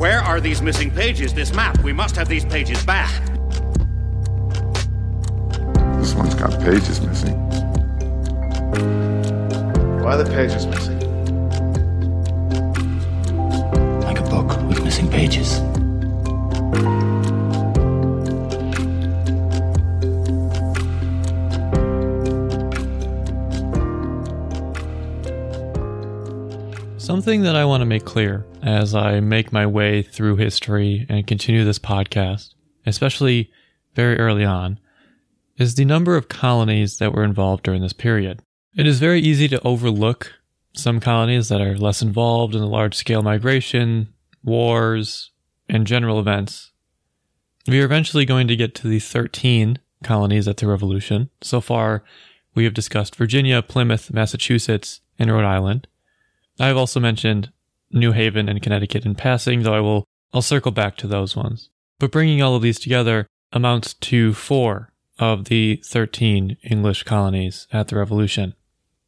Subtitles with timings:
[0.00, 1.34] Where are these missing pages?
[1.34, 1.78] This map.
[1.84, 3.22] We must have these pages back.
[5.98, 7.38] This one's got pages missing.
[10.00, 10.98] Why are the pages missing?
[14.00, 15.60] Like a book with missing pages.
[27.10, 31.26] Something that I want to make clear as I make my way through history and
[31.26, 32.54] continue this podcast,
[32.86, 33.50] especially
[33.96, 34.78] very early on,
[35.56, 38.42] is the number of colonies that were involved during this period.
[38.76, 40.34] It is very easy to overlook
[40.72, 44.14] some colonies that are less involved in the large scale migration,
[44.44, 45.32] wars,
[45.68, 46.70] and general events.
[47.66, 51.30] We are eventually going to get to the 13 colonies at the Revolution.
[51.40, 52.04] So far,
[52.54, 55.88] we have discussed Virginia, Plymouth, Massachusetts, and Rhode Island.
[56.60, 57.50] I have also mentioned
[57.90, 61.70] New Haven and Connecticut in passing, though I will I'll circle back to those ones.
[61.98, 67.88] But bringing all of these together amounts to four of the 13 English colonies at
[67.88, 68.54] the Revolution.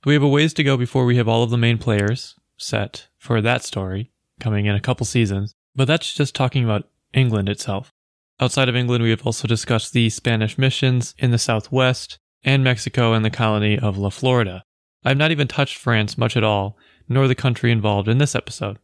[0.04, 3.08] We have a ways to go before we have all of the main players set
[3.18, 7.92] for that story coming in a couple seasons, but that's just talking about England itself.
[8.40, 13.12] Outside of England, we have also discussed the Spanish missions in the southwest and Mexico
[13.12, 14.64] and the colony of La Florida.
[15.04, 16.76] I've not even touched France much at all,
[17.08, 18.78] nor the country involved in this episode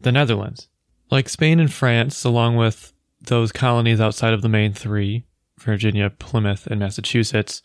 [0.00, 0.68] the Netherlands.
[1.10, 5.24] Like Spain and France, along with those colonies outside of the main three
[5.58, 7.62] Virginia, Plymouth, and Massachusetts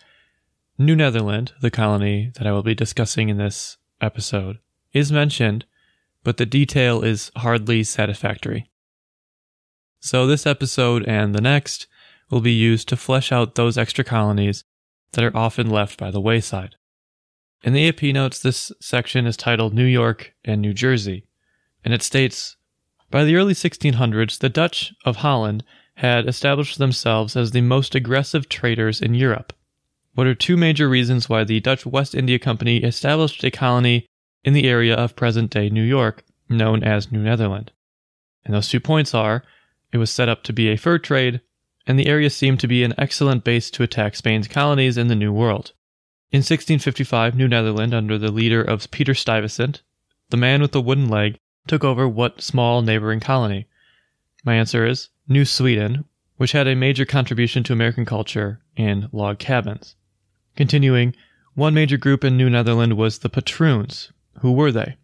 [0.78, 4.60] New Netherland, the colony that I will be discussing in this episode,
[4.94, 5.66] is mentioned,
[6.24, 8.70] but the detail is hardly satisfactory.
[10.00, 11.88] So, this episode and the next
[12.32, 14.64] will be used to flesh out those extra colonies
[15.12, 16.76] that are often left by the wayside.
[17.64, 21.26] In the AP notes, this section is titled New York and New Jersey,
[21.86, 22.58] and it states
[23.12, 25.64] By the early 1600s, the Dutch of Holland
[25.96, 29.54] had established themselves as the most aggressive traders in Europe.
[30.16, 34.08] What are two major reasons why the Dutch West India Company established a colony
[34.44, 37.72] in the area of present day New York, known as New Netherland?
[38.44, 39.44] And those two points are
[39.92, 41.42] it was set up to be a fur trade,
[41.86, 45.16] and the area seemed to be an excellent base to attack Spain's colonies in the
[45.16, 45.74] New World.
[46.32, 49.82] In 1655, New Netherland, under the leader of Peter Stuyvesant,
[50.30, 51.38] the man with the wooden leg,
[51.68, 53.68] took over what small neighboring colony?
[54.46, 56.06] My answer is New Sweden,
[56.38, 59.98] which had a major contribution to American culture in log cabins.
[60.56, 61.14] Continuing,
[61.56, 64.14] one major group in New Netherland was the Patroons.
[64.40, 64.96] Who were they?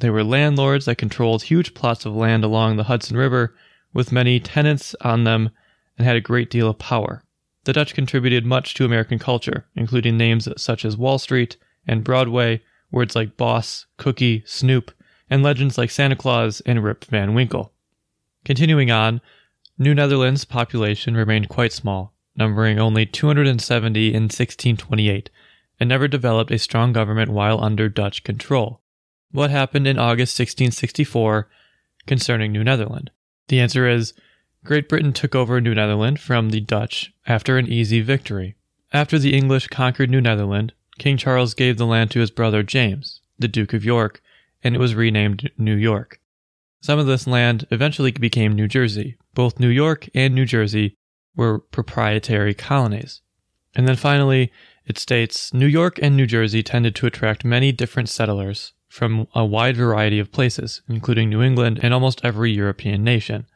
[0.00, 3.56] They were landlords that controlled huge plots of land along the Hudson River
[3.94, 5.48] with many tenants on them
[5.96, 7.23] and had a great deal of power.
[7.64, 12.62] The Dutch contributed much to American culture, including names such as Wall Street and Broadway,
[12.90, 14.90] words like boss, cookie, snoop,
[15.30, 17.72] and legends like Santa Claus and Rip Van Winkle.
[18.44, 19.20] Continuing on,
[19.78, 25.30] New Netherlands' population remained quite small, numbering only 270 in 1628,
[25.80, 28.80] and never developed a strong government while under Dutch control.
[29.32, 31.48] What happened in August 1664
[32.06, 33.10] concerning New Netherland?
[33.48, 34.12] The answer is
[34.64, 38.56] Great Britain took over New Netherland from the Dutch after an easy victory.
[38.94, 43.20] After the English conquered New Netherland, King Charles gave the land to his brother James,
[43.38, 44.22] the Duke of York,
[44.62, 46.18] and it was renamed New York.
[46.80, 49.16] Some of this land eventually became New Jersey.
[49.34, 50.96] Both New York and New Jersey
[51.36, 53.20] were proprietary colonies.
[53.74, 54.50] And then finally,
[54.86, 59.44] it states New York and New Jersey tended to attract many different settlers from a
[59.44, 63.46] wide variety of places, including New England and almost every European nation.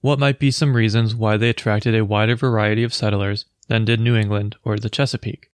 [0.00, 4.00] What might be some reasons why they attracted a wider variety of settlers than did
[4.00, 5.50] New England or the Chesapeake?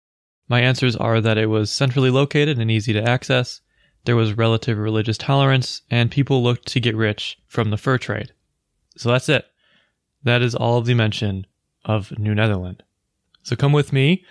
[0.48, 3.60] My answers are that it was centrally located and easy to access,
[4.04, 8.32] there was relative religious tolerance, and people looked to get rich from the fur trade.
[8.96, 9.46] So that's it.
[10.24, 11.46] That is all of the mention
[11.84, 12.82] of New Netherland.
[13.42, 14.24] So come with me,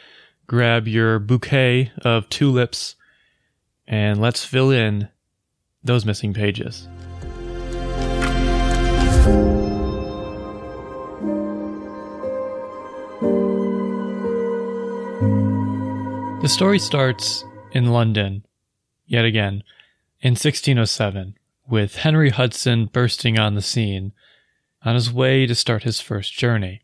[0.47, 2.95] grab your bouquet of tulips,
[3.87, 5.09] and let's fill in
[5.83, 6.87] those missing pages.
[16.47, 18.45] The story starts in London,
[19.05, 19.63] yet again,
[20.21, 21.35] in 1607,
[21.67, 24.13] with Henry Hudson bursting on the scene
[24.81, 26.83] on his way to start his first journey.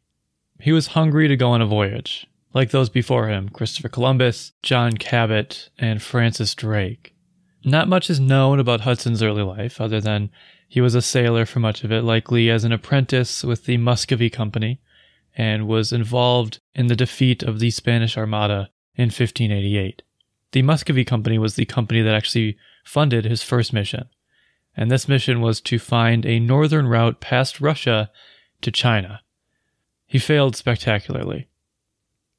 [0.60, 4.98] He was hungry to go on a voyage, like those before him Christopher Columbus, John
[4.98, 7.15] Cabot, and Francis Drake.
[7.63, 10.30] Not much is known about Hudson's early life, other than
[10.68, 14.30] he was a sailor for much of it, likely as an apprentice with the Muscovy
[14.30, 14.81] Company,
[15.38, 20.01] and was involved in the defeat of the Spanish Armada in 1588.
[20.51, 24.07] The Muscovy Company was the company that actually funded his first mission.
[24.75, 28.10] and this mission was to find a northern route past Russia
[28.62, 29.22] to China.
[30.07, 31.48] He failed spectacularly.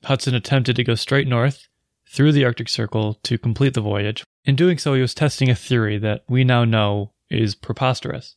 [0.05, 1.69] Hudson attempted to go straight north
[2.09, 4.25] through the Arctic Circle to complete the voyage.
[4.45, 8.37] In doing so, he was testing a theory that we now know is preposterous.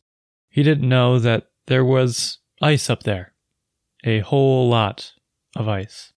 [0.49, 3.33] He didn't know that there was ice up there,
[4.03, 5.11] a whole lot
[5.55, 6.13] of ice.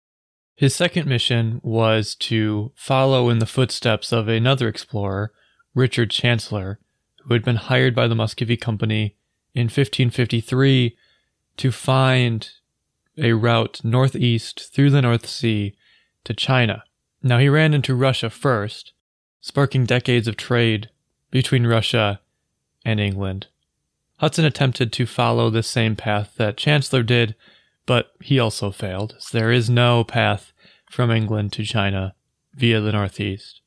[0.60, 5.32] His second mission was to follow in the footsteps of another explorer,
[5.74, 6.82] Richard Chancellor,
[7.24, 9.16] who had been hired by the Muscovy Company
[9.54, 10.98] in 1553
[11.56, 12.50] to find
[13.18, 15.78] a route northeast through the North Sea
[16.26, 16.84] to China.
[17.24, 18.92] Now, he ran into Russia first,
[19.40, 20.90] sparking decades of trade
[21.32, 22.20] between Russia
[22.84, 23.48] and England.
[24.18, 27.36] Hudson attempted to follow the same path that Chancellor did,
[27.90, 30.54] but he also failed, as there is no path
[30.92, 32.14] from England to China
[32.54, 33.62] via the Northeast.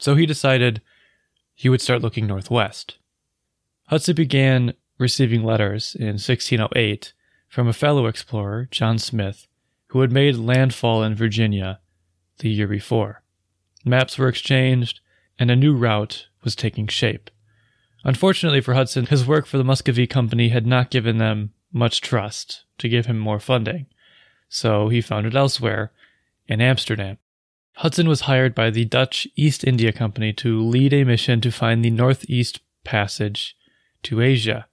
[0.00, 0.82] So he decided
[1.54, 2.98] he would start looking northwest.
[3.86, 7.12] Hudson began receiving letters in 1608
[7.46, 9.46] from a fellow explorer, John Smith,
[9.90, 11.78] who had made landfall in Virginia
[12.38, 13.22] the year before.
[13.84, 14.98] Maps were exchanged,
[15.38, 17.30] and a new route was taking shape.
[18.02, 22.64] Unfortunately for Hudson, his work for the Muscovy Company had not given them much trust
[22.78, 23.86] to give him more funding,
[24.48, 25.92] so he found it elsewhere,
[26.46, 27.18] in Amsterdam.
[27.76, 31.84] Hudson was hired by the Dutch East India Company to lead a mission to find
[31.84, 33.56] the Northeast Passage
[34.02, 34.66] to Asia,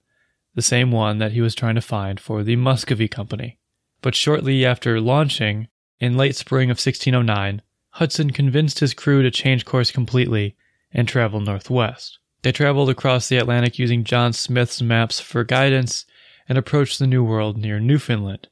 [0.54, 3.58] the same one that he was trying to find for the Muscovy Company.
[4.02, 5.68] But shortly after launching,
[5.98, 10.56] in late spring of 1609, Hudson convinced his crew to change course completely
[10.92, 12.18] and travel northwest.
[12.42, 16.06] They traveled across the Atlantic using John Smith's maps for guidance
[16.50, 18.48] and approached the New World near Newfoundland.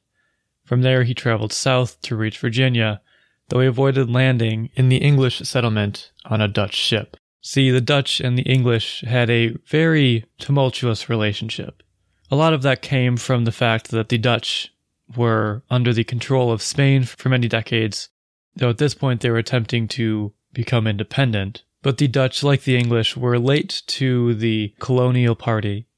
[0.63, 3.01] From there, he traveled south to reach Virginia,
[3.49, 7.17] though he avoided landing in the English settlement on a Dutch ship.
[7.41, 11.83] See, the Dutch and the English had a very tumultuous relationship.
[12.31, 14.73] A lot of that came from the fact that the Dutch
[15.17, 18.07] were under the control of Spain for many decades,
[18.55, 21.63] though at this point they were attempting to become independent.
[21.81, 25.88] But the Dutch, like the English, were late to the colonial party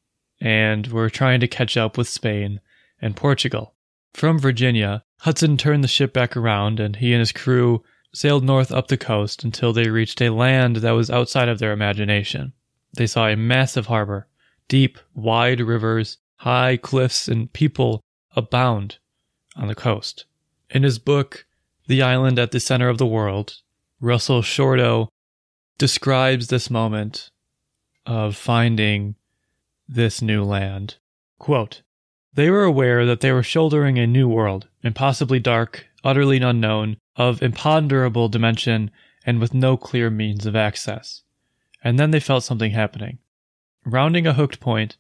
[0.42, 2.60] and were trying to catch up with Spain
[3.02, 3.76] and Portugal.
[4.14, 7.84] From Virginia, Hudson turned the ship back around and he and his crew
[8.14, 11.72] sailed north up the coast until they reached a land that was outside of their
[11.72, 12.54] imagination.
[12.94, 14.28] They saw a massive harbor,
[14.68, 18.04] deep, wide rivers, high cliffs, and people
[18.36, 18.98] abound
[19.56, 20.26] on the coast.
[20.70, 21.46] In his book,
[21.88, 23.58] The Island at the Center of the World,
[24.00, 25.08] Russell Shorto
[25.78, 27.30] describes this moment
[28.06, 29.16] of finding
[29.92, 30.96] this new land.
[31.38, 31.82] Quote,
[32.34, 37.44] they were aware that they were shouldering a new world, impossibly dark, utterly unknown, of
[37.44, 38.90] imponderable dimension,
[39.26, 41.24] and with no clear means of access.
[41.84, 43.20] And then they felt something happening.
[43.86, 44.96] Rounding a hooked point,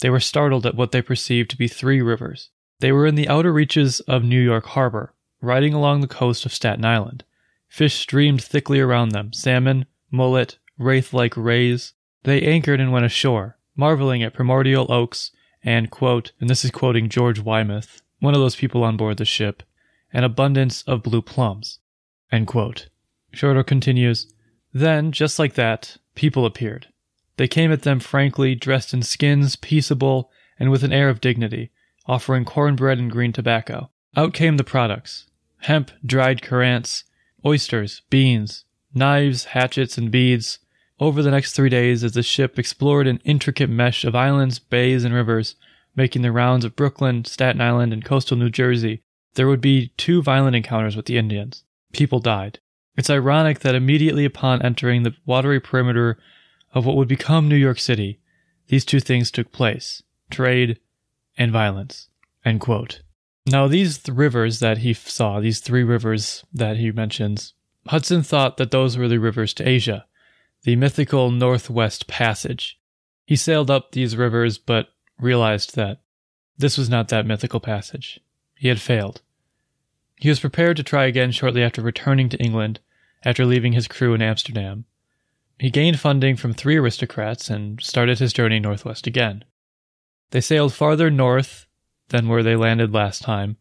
[0.00, 2.50] they were startled at what they perceived to be three rivers.
[2.80, 6.52] They were in the outer reaches of New York Harbor, riding along the coast of
[6.52, 7.24] Staten Island.
[7.68, 11.94] Fish streamed thickly around them salmon, mullet, wraith like rays.
[12.24, 15.30] They anchored and went ashore, marveling at primordial oaks
[15.62, 19.24] and, quote, and this is quoting George Wymouth, one of those people on board the
[19.24, 19.62] ship,
[20.12, 21.78] an abundance of blue plums.
[22.30, 22.88] End quote.
[23.66, 24.32] Continues,
[24.72, 26.88] Then, just like that, people appeared.
[27.36, 31.70] They came at them frankly, dressed in skins, peaceable, and with an air of dignity,
[32.06, 33.90] offering cornbread and green tobacco.
[34.16, 35.26] Out came the products
[35.58, 37.04] hemp, dried currants,
[37.44, 38.64] oysters, beans,
[38.94, 40.58] knives, hatchets, and beads.
[41.00, 45.04] Over the next three days, as the ship explored an intricate mesh of islands, bays,
[45.04, 45.56] and rivers,
[45.96, 49.02] making the rounds of Brooklyn, Staten Island, and coastal New Jersey,
[49.34, 51.64] there would be two violent encounters with the Indians.
[51.92, 52.60] People died.
[52.96, 56.18] It's ironic that immediately upon entering the watery perimeter
[56.72, 58.20] of what would become New York City,
[58.68, 60.78] these two things took place trade
[61.36, 62.08] and violence.
[63.46, 67.52] Now, these th- rivers that he f- saw, these three rivers that he mentions,
[67.88, 70.06] Hudson thought that those were the rivers to Asia,
[70.64, 72.78] the mythical Northwest Passage.
[73.26, 76.00] He sailed up these rivers, but realized that
[76.56, 78.20] this was not that mythical passage.
[78.56, 79.20] He had failed.
[80.16, 82.80] He was prepared to try again shortly after returning to England
[83.24, 84.84] after leaving his crew in Amsterdam.
[85.58, 89.44] He gained funding from three aristocrats and started his journey northwest again.
[90.30, 91.66] They sailed farther north
[92.08, 93.56] than where they landed last time,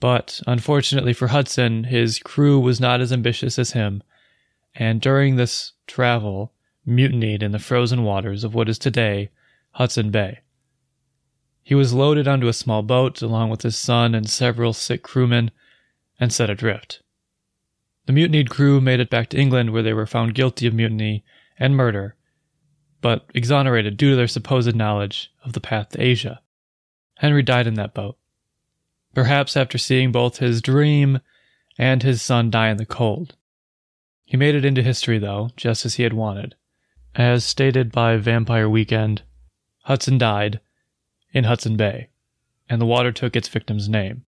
[0.00, 4.02] but unfortunately for Hudson, his crew was not as ambitious as him,
[4.74, 6.52] and during this travel,
[6.84, 9.30] mutinied in the frozen waters of what is today
[9.72, 10.40] Hudson Bay.
[11.62, 15.50] He was loaded onto a small boat along with his son and several sick crewmen
[16.20, 17.00] and set adrift.
[18.06, 21.24] The mutinied crew made it back to England where they were found guilty of mutiny
[21.58, 22.16] and murder,
[23.00, 26.42] but exonerated due to their supposed knowledge of the path to Asia.
[27.18, 28.18] Henry died in that boat.
[29.14, 31.20] Perhaps after seeing both his dream
[31.78, 33.36] and his son die in the cold.
[34.24, 36.54] He made it into history, though, just as he had wanted.
[37.14, 39.22] As stated by Vampire Weekend,
[39.84, 40.60] Hudson died
[41.32, 42.08] in Hudson Bay,
[42.68, 44.24] and the water took its victim's name.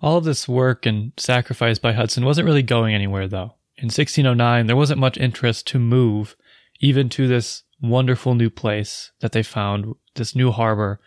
[0.00, 3.54] All of this work and sacrifice by Hudson wasn't really going anywhere, though.
[3.76, 6.36] In 1609, there wasn't much interest to move
[6.80, 11.00] even to this wonderful new place that they found, this new harbor,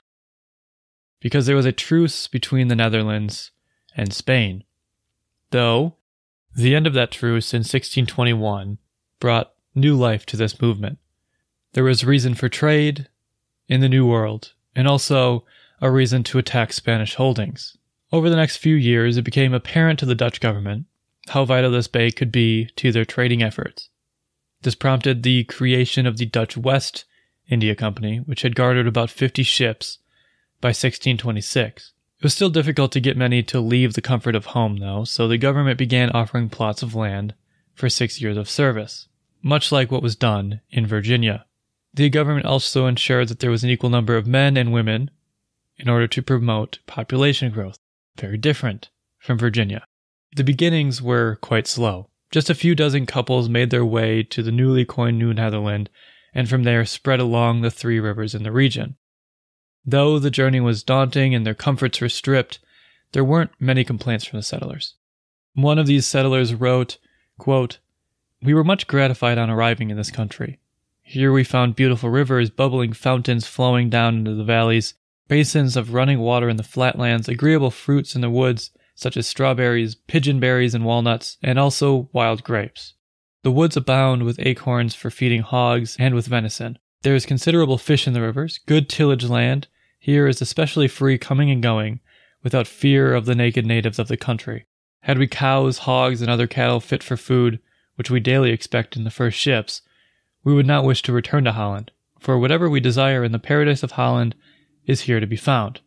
[1.19, 3.51] because there was a truce between the Netherlands
[3.95, 4.63] and Spain.
[5.51, 5.95] Though,
[6.55, 8.77] the end of that truce in 1621
[9.19, 10.97] brought new life to this movement.
[11.74, 13.09] There was reason for trade
[13.67, 15.45] in the New World, and also
[15.81, 17.75] a reason to attack Spanish holdings.
[18.12, 20.85] Over the next few years, it became apparent to the Dutch government
[21.29, 23.89] how vital this bay could be to their trading efforts.
[24.62, 27.05] This prompted the creation of the Dutch West
[27.50, 30.00] India Company, which had garnered about 50 ships
[30.62, 31.93] by 1626.
[32.25, 35.27] It was still difficult to get many to leave the comfort of home, though, so
[35.27, 37.36] the government began offering plots of land
[37.75, 39.08] for six years of service,
[39.44, 41.46] much like what was done in Virginia.
[41.94, 45.12] The government also ensured that there was an equal number of men and women
[45.77, 47.77] in order to promote population growth,
[48.17, 48.89] very different
[49.20, 49.86] from Virginia.
[50.36, 52.10] The beginnings were quite slow.
[52.32, 55.91] Just a few dozen couples made their way to the newly coined New Netherland
[56.34, 58.96] and from there spread along the three rivers in the region.
[59.88, 62.60] Though the journey was daunting and their comforts were stripped,
[63.12, 64.96] there weren't many complaints from the settlers.
[65.54, 66.98] One of these settlers wrote,
[67.38, 67.77] quote,
[68.42, 70.60] We were much gratified on arriving in this country.
[71.04, 74.96] Here we found beautiful rivers, bubbling fountains flowing down into the valleys,
[75.27, 79.94] basins of running water in the flatlands, agreeable fruits in the woods, such as strawberries,
[79.94, 82.94] pigeon berries, and walnuts, and also wild grapes.
[83.44, 86.80] The woods abound with acorns for feeding hogs and with venison.
[87.04, 89.68] There is considerable fish in the rivers, good tillage land,
[90.05, 92.00] here is especially free coming and going,
[92.43, 94.67] without fear of the naked natives of the country.
[95.00, 97.57] Had we cows, hogs, and other cattle fit for food,
[97.95, 99.81] which we daily expect in the first ships,
[100.43, 103.81] we would not wish to return to Holland, for whatever we desire in the paradise
[103.81, 104.35] of Holland
[104.85, 105.81] is here to be found.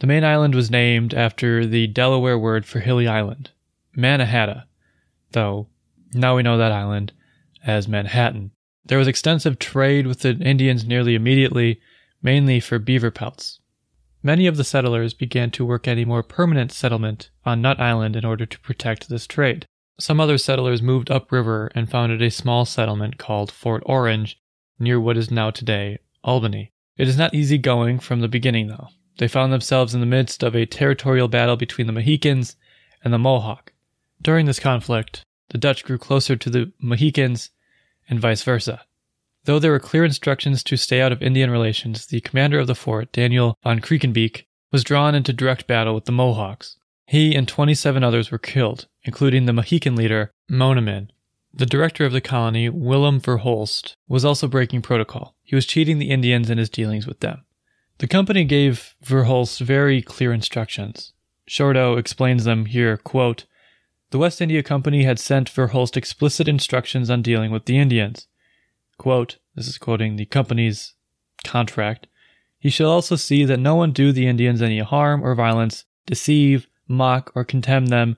[0.00, 3.52] The main island was named after the Delaware word for hilly island,
[3.96, 4.64] Mannahatta,
[5.30, 5.68] though
[6.12, 7.12] now we know that island
[7.64, 8.50] as Manhattan.
[8.84, 11.80] There was extensive trade with the Indians nearly immediately,
[12.22, 13.60] mainly for beaver pelts.
[14.22, 18.16] Many of the settlers began to work at a more permanent settlement on Nut Island
[18.16, 19.66] in order to protect this trade.
[20.00, 24.38] Some other settlers moved upriver and founded a small settlement called Fort Orange
[24.78, 26.72] near what is now today Albany.
[26.96, 28.88] It is not easy going from the beginning, though.
[29.18, 32.56] They found themselves in the midst of a territorial battle between the Mohicans
[33.02, 33.72] and the Mohawk.
[34.20, 37.50] During this conflict, the Dutch grew closer to the Mohicans
[38.08, 38.82] and vice versa.
[39.46, 42.74] Though there were clear instructions to stay out of Indian relations, the commander of the
[42.74, 46.76] fort, Daniel von Kriekenbeek, was drawn into direct battle with the Mohawks.
[47.06, 51.10] He and 27 others were killed, including the Mohican leader, Monoman.
[51.54, 55.36] The director of the colony, Willem Verhulst, was also breaking protocol.
[55.44, 57.44] He was cheating the Indians in his dealings with them.
[57.98, 61.12] The company gave Verhulst very clear instructions.
[61.48, 63.44] Shorto explains them here, quote,
[64.10, 68.26] The West India Company had sent Verhulst explicit instructions on dealing with the Indians.
[68.98, 70.94] Quote, this is quoting the company's
[71.44, 72.06] contract.
[72.58, 76.66] He shall also see that no one do the Indians any harm or violence, deceive,
[76.88, 78.16] mock, or contemn them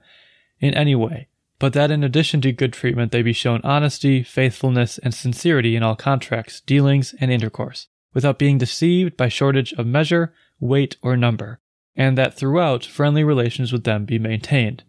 [0.60, 4.98] in any way, but that in addition to good treatment they be shown honesty, faithfulness,
[4.98, 10.32] and sincerity in all contracts, dealings, and intercourse, without being deceived by shortage of measure,
[10.60, 11.60] weight, or number,
[11.96, 14.84] and that throughout friendly relations with them be maintained.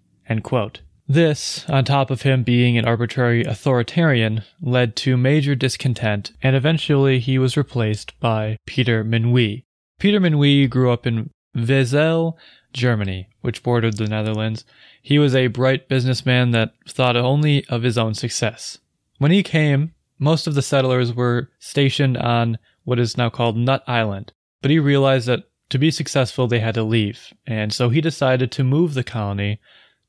[1.12, 7.18] This, on top of him being an arbitrary authoritarian, led to major discontent, and eventually
[7.18, 9.64] he was replaced by Peter Minuit.
[9.98, 12.38] Peter Minuit grew up in Wesel,
[12.74, 14.66] Germany, which bordered the Netherlands.
[15.02, 18.78] He was a bright businessman that thought only of his own success.
[19.18, 23.84] When he came, most of the settlers were stationed on what is now called Nut
[23.88, 28.00] Island, but he realized that to be successful they had to leave, and so he
[28.00, 29.60] decided to move the colony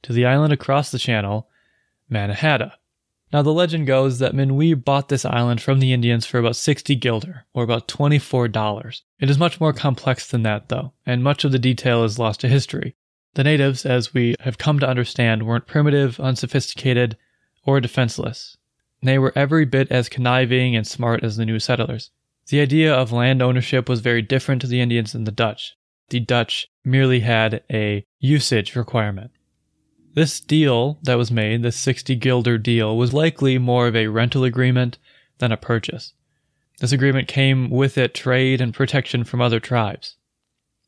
[0.02, 1.49] to the island across the channel,
[2.11, 2.73] Mannahatta.
[3.33, 6.97] Now, the legend goes that Minuit bought this island from the Indians for about 60
[6.97, 9.02] guilder, or about $24.
[9.21, 12.40] It is much more complex than that, though, and much of the detail is lost
[12.40, 12.97] to history.
[13.35, 17.16] The natives, as we have come to understand, weren't primitive, unsophisticated,
[17.64, 18.57] or defenseless.
[19.02, 22.11] They were every bit as conniving and smart as the new settlers.
[22.49, 25.76] The idea of land ownership was very different to the Indians and the Dutch.
[26.09, 29.30] The Dutch merely had a usage requirement.
[30.14, 34.43] This deal that was made, this 60 guilder deal, was likely more of a rental
[34.43, 34.99] agreement
[35.38, 36.14] than a purchase.
[36.81, 40.17] This agreement came with it trade and protection from other tribes.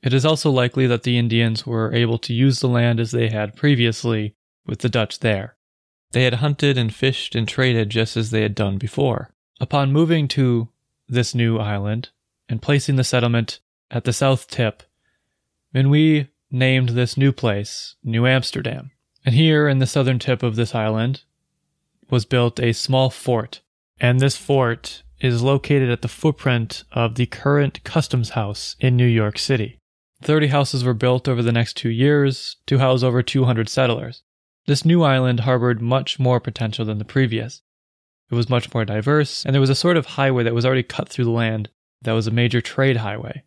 [0.02, 3.29] It is also likely that the Indians were able to use the land as they
[3.29, 4.35] had previously
[4.67, 5.57] with the Dutch there.
[6.11, 9.33] They had hunted and fished and traded just as they had done before.
[9.61, 10.69] Upon moving to
[11.09, 12.09] this new island
[12.49, 13.61] and placing the settlement
[13.91, 14.83] at the south tip,
[15.73, 18.91] Minuit named this new place New Amsterdam.
[19.25, 21.23] And here in the southern tip of this island
[22.11, 23.61] was built a small fort.
[24.00, 29.07] And this fort is located at the footprint of the current customs house in New
[29.07, 29.79] York City.
[30.23, 34.23] 30 houses were built over the next two years to house over 200 settlers.
[34.67, 37.62] This new island harbored much more potential than the previous.
[38.31, 40.85] It was much more diverse, and there was a sort of highway that was already
[40.85, 41.69] cut through the land
[42.02, 43.43] that was a major trade highway.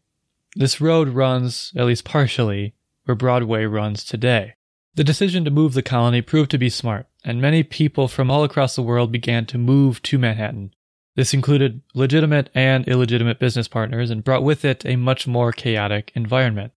[0.55, 4.55] This road runs, at least partially, where Broadway runs today.
[4.95, 8.45] The decision to move the colony proved to be smart, and many people from all
[8.45, 10.73] across the world began to move to Manhattan.
[11.15, 16.13] This included legitimate and illegitimate business partners and brought with it a much more chaotic
[16.15, 16.71] environment.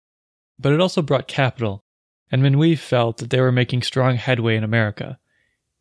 [0.59, 1.85] But it also brought capital,
[2.31, 5.19] and Minuit felt that they were making strong headway in America.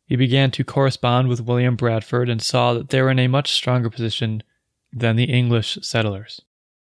[0.04, 3.52] He began to correspond with William Bradford and saw that they were in a much
[3.52, 4.42] stronger position
[4.92, 6.42] than the English settlers.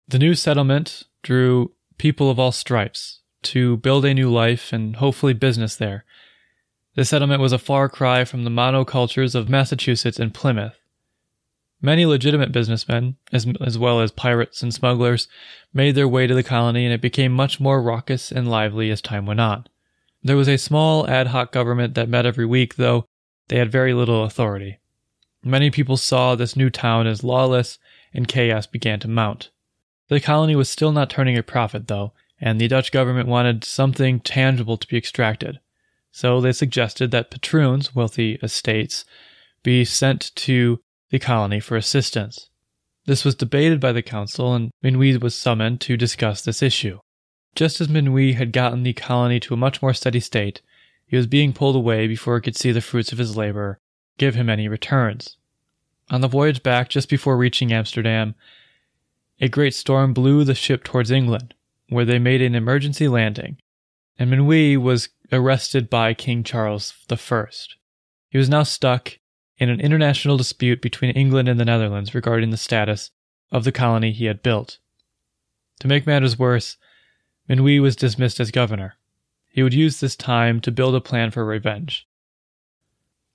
[0.07, 5.33] The new settlement drew people of all stripes to build a new life and hopefully
[5.33, 6.05] business there.
[6.95, 10.77] The settlement was a far cry from the monocultures of Massachusetts and Plymouth.
[11.83, 15.29] Many legitimate businessmen, as, as well as pirates and smugglers,
[15.73, 19.01] made their way to the colony and it became much more raucous and lively as
[19.01, 19.67] time went on.
[20.23, 23.07] There was a small ad hoc government that met every week, though
[23.49, 24.79] they had very little authority.
[25.43, 27.79] Many people saw this new town as lawless
[28.13, 29.51] and chaos began to mount.
[30.09, 34.21] The colony was still not turning a profit, though, and the Dutch government wanted something
[34.21, 35.61] tangible to be extracted.
[36.13, 39.05] So they suggested that patroons, wealthy estates,
[39.63, 40.81] be sent to
[41.11, 42.49] the colony for assistance.
[43.07, 46.99] This was debated by the council, and Minuit was summoned to discuss this issue.
[47.55, 50.63] Just as Minuit had gotten the colony to a much more steady state,
[51.07, 53.81] he was being pulled away before it could see the fruits of his labor
[54.19, 55.37] give him any returns.
[56.11, 58.35] On the voyage back, just before reaching Amsterdam,
[59.41, 61.55] a great storm blew the ship towards England,
[61.91, 63.59] where they made an emergency landing,
[64.19, 67.47] and Minuit was arrested by King Charles I.
[68.31, 69.19] He was now stuck
[69.59, 73.11] in an international dispute between England and the Netherlands regarding the status
[73.53, 74.79] of the colony he had built.
[75.81, 76.77] To make matters worse,
[77.49, 78.95] Minuit was dismissed as governor.
[79.49, 82.07] He would use this time to build a plan for revenge.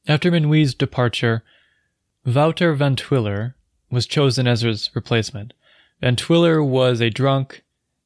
[0.08, 1.44] After Minuit's departure,
[2.26, 3.56] Wouter van Twiller
[3.91, 5.54] was chosen as his replacement.
[6.00, 7.63] Van Twiller was a drunk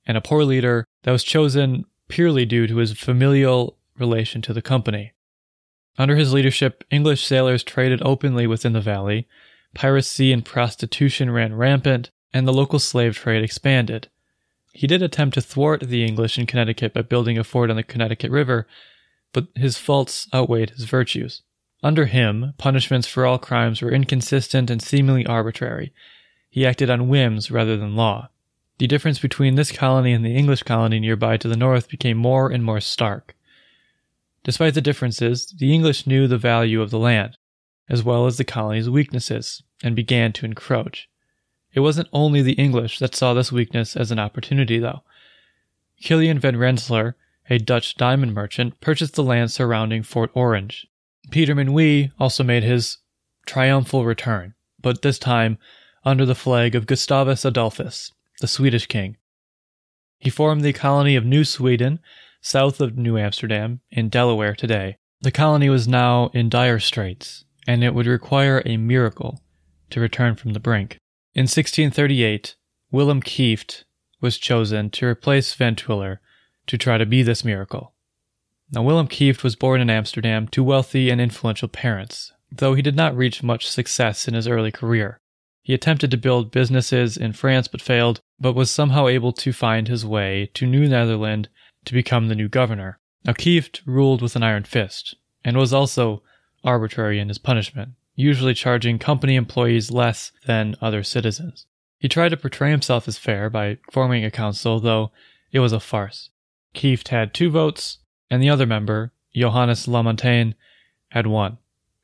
[0.09, 4.61] and a poor leader that was chosen purely due to his familial relation to the
[4.61, 5.13] company.
[5.99, 9.27] Under his leadership, English sailors traded openly within the valley,
[9.75, 14.07] piracy and prostitution ran rampant, and the local slave trade expanded.
[14.73, 17.83] He did attempt to thwart the English in Connecticut by building a fort on the
[17.83, 18.65] Connecticut River,
[19.31, 21.43] but his faults outweighed his virtues.
[21.83, 25.93] Under him, punishments for all crimes were inconsistent and seemingly arbitrary.
[26.49, 28.29] He acted on whims rather than law.
[28.79, 32.49] The difference between this colony and the English colony nearby to the north became more
[32.49, 33.35] and more stark.
[34.45, 37.37] Despite the differences, the English knew the value of the land,
[37.89, 41.09] as well as the colony's weaknesses, and began to encroach.
[41.73, 45.03] It wasn't only the English that saw this weakness as an opportunity, though.
[46.01, 47.17] Kilian van Rensselaer,
[47.49, 50.87] a Dutch diamond merchant, purchased the land surrounding Fort Orange.
[51.31, 52.99] Peter Minuit also made his
[53.45, 55.57] triumphal return, but this time
[56.05, 59.17] under the flag of Gustavus Adolphus, the Swedish king.
[60.19, 61.99] He formed the colony of New Sweden
[62.41, 64.97] south of New Amsterdam, in Delaware today.
[65.21, 69.41] The colony was now in dire straits, and it would require a miracle
[69.89, 70.97] to return from the brink.
[71.33, 72.55] In 1638,
[72.91, 73.83] Willem Kieft
[74.21, 76.21] was chosen to replace Van Twiller
[76.67, 77.93] to try to be this miracle.
[78.71, 82.95] Now, Willem Kieft was born in Amsterdam to wealthy and influential parents, though he did
[82.95, 85.18] not reach much success in his early career.
[85.69, 89.87] He attempted to build businesses in France but failed, but was somehow able to find
[89.87, 91.47] his way to New Netherland
[91.85, 92.97] to become the new governor.
[93.23, 95.13] Now, Kieft ruled with an iron fist
[95.45, 96.23] and was also
[96.63, 101.67] arbitrary in his punishment, usually charging company employees less than other citizens.
[101.99, 105.11] He tried to portray himself as fair by forming a council, though
[105.51, 106.31] it was a farce.
[106.73, 107.99] Kieft had two votes,
[108.31, 110.55] and the other member, Johannes Lamontagne,
[111.09, 111.59] had one.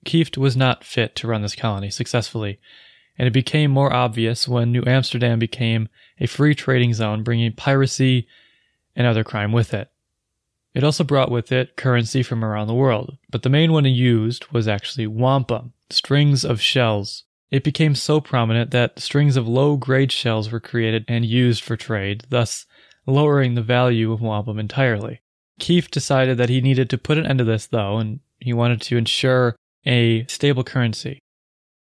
[0.06, 2.60] Kieft was not fit to run this colony successfully,
[3.18, 8.28] and it became more obvious when New Amsterdam became a free trading zone, bringing piracy
[8.96, 9.90] and other crime with it.
[10.74, 13.90] It also brought with it currency from around the world, but the main one it
[13.90, 19.78] used was actually wampum, strings of shells it became so prominent that strings of low
[19.78, 22.66] grade shells were created and used for trade, thus
[23.06, 25.22] lowering the value of wampum entirely.
[25.60, 28.82] Kieft decided that he needed to put an end to this, though, and he wanted
[28.82, 31.20] to ensure a stable currency.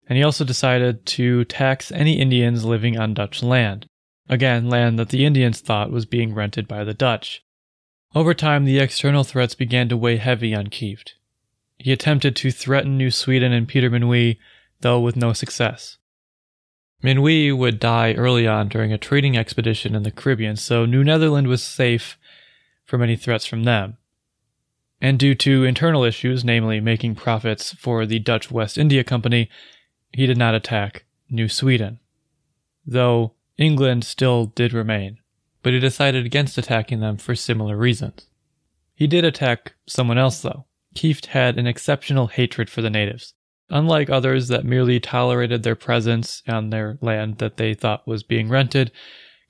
[0.06, 3.86] And he also decided to tax any Indians living on Dutch land.
[4.28, 7.42] Again, land that the Indians thought was being rented by the Dutch.
[8.14, 11.14] Over time, the external threats began to weigh heavy on Kieft.
[11.78, 14.38] He attempted to threaten New Sweden and Peter Minuit,
[14.80, 15.98] though with no success.
[17.02, 21.48] Minuit would die early on during a trading expedition in the Caribbean, so New Netherland
[21.48, 22.16] was safe
[22.84, 23.98] from any threats from them.
[25.00, 29.50] And due to internal issues, namely making profits for the Dutch West India Company,
[30.14, 31.98] he did not attack New Sweden.
[32.86, 35.18] Though England still did remain,
[35.62, 38.28] but he decided against attacking them for similar reasons.
[38.94, 40.66] He did attack someone else, though.
[40.94, 43.34] Kieft had an exceptional hatred for the natives.
[43.70, 48.48] Unlike others that merely tolerated their presence on their land that they thought was being
[48.48, 48.92] rented,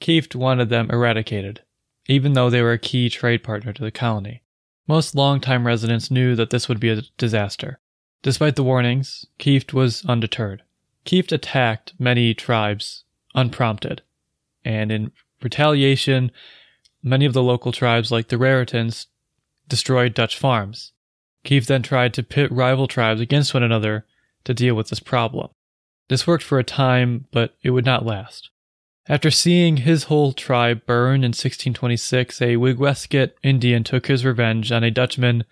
[0.01, 1.61] Kieft wanted them eradicated,
[2.09, 4.43] even though they were a key trade partner to the colony.
[4.89, 7.81] Most longtime residents knew that this would be a disaster.
[8.25, 10.63] Despite the warnings, Kieft was undeterred.
[11.05, 14.01] Kieft attacked many tribes unprompted,
[14.65, 16.33] and in retaliation,
[17.03, 19.09] many of the local tribes, like the Raritans,
[19.69, 20.93] destroyed Dutch farms.
[21.45, 24.07] Kieft then tried to pit rival tribes against one another
[24.45, 25.51] to deal with this problem.
[26.09, 28.49] This worked for a time, but it would not last.
[29.07, 34.83] After seeing his whole tribe burn in 1626, a Wigwesket Indian took his revenge on
[34.83, 35.45] a Dutchman,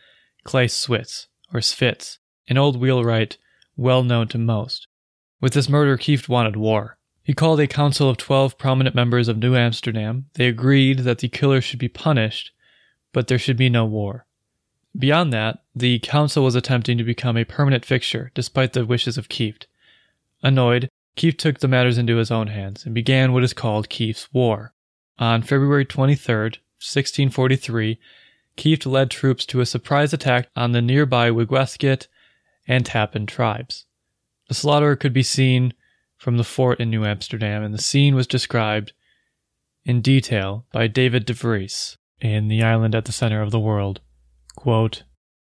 [0.45, 2.17] Claes Switz, or Svitz,
[2.49, 3.37] an old wheelwright
[3.77, 4.87] well known to most.
[5.41, 6.99] With this murder, Kieft wanted war.
[7.23, 10.27] He called a council of 12 prominent members of New Amsterdam.
[10.35, 12.53] They agreed that the killer should be punished,
[13.13, 14.27] but there should be no war.
[14.99, 19.29] Beyond that, the council was attempting to become a permanent fixture, despite the wishes of
[19.29, 19.67] Kieft.
[20.43, 24.33] Annoyed, Kieft took the matters into his own hands and began what is called Kieft's
[24.33, 24.73] War.
[25.19, 27.99] On February 23, 1643,
[28.57, 32.07] Kieft led troops to a surprise attack on the nearby Wigwesket
[32.67, 33.87] and Tappan tribes.
[34.49, 35.75] The slaughter could be seen
[36.17, 38.93] from the fort in New Amsterdam, and the scene was described
[39.85, 44.01] in detail by David de Vries in The Island at the Center of the World.
[44.55, 45.03] Quote,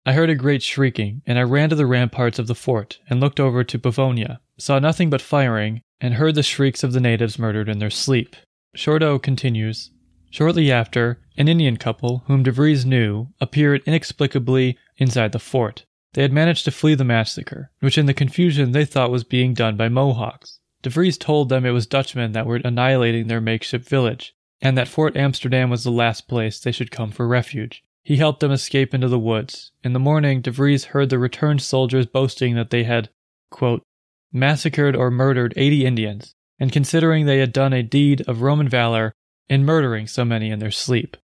[0.05, 3.21] I heard a great shrieking, and I ran to the ramparts of the fort and
[3.21, 7.39] looked over to Pavonia, saw nothing but firing, and heard the shrieks of the natives
[7.39, 8.37] murdered in their sleep.
[8.77, 9.91] Shorto continues
[10.31, 15.87] Shortly after, an Indian couple, whom De Vries knew, appeared inexplicably inside the fort.
[16.19, 19.55] They had managed to flee the massacre, which in the confusion they thought was being
[19.55, 20.59] done by Mohawks.
[20.83, 24.89] De Vries told them it was Dutchmen that were annihilating their makeshift village, and that
[24.89, 27.85] Fort Amsterdam was the last place they should come for refuge.
[28.03, 29.71] He helped them escape into the woods.
[29.85, 33.11] In the morning, De Vries heard the returned soldiers boasting that they had,
[33.53, 33.85] quote,
[34.33, 39.13] massacred or murdered 80 Indians, and considering they had done a deed of Roman valor
[39.49, 41.17] in murdering so many in their sleep.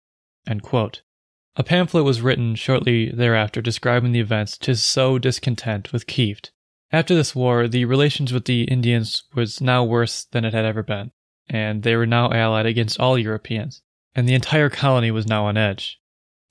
[1.55, 6.49] A pamphlet was written shortly thereafter describing the events to sow discontent with Kieft.
[6.91, 10.81] After this war, the relations with the Indians was now worse than it had ever
[10.81, 11.11] been,
[11.47, 13.83] and they were now allied against all Europeans,
[14.15, 15.99] and the entire colony was now on edge.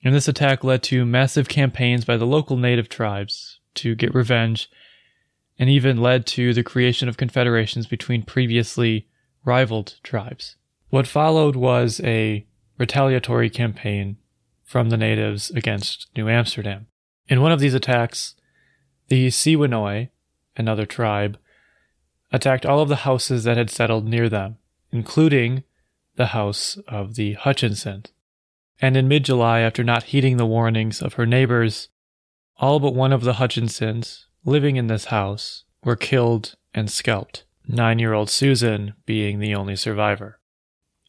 [0.05, 4.69] And this attack led to massive campaigns by the local native tribes to get revenge,
[5.59, 9.07] and even led to the creation of confederations between previously
[9.43, 10.55] rivaled tribes.
[10.89, 12.45] What followed was a
[12.77, 14.17] retaliatory campaign
[14.63, 16.87] from the natives against New Amsterdam.
[17.27, 18.35] In one of these attacks,
[19.07, 20.09] the Siwanoi,
[20.55, 21.37] another tribe,
[22.31, 24.57] attacked all of the houses that had settled near them,
[24.91, 25.63] including
[26.15, 28.09] the house of the Hutchinsons
[28.83, 31.87] and in mid July, after not heeding the warnings of her neighbors,
[32.57, 37.97] all but one of the Hutchinsons living in this house were killed and scalped, nine
[37.97, 40.41] year old Susan being the only survivor.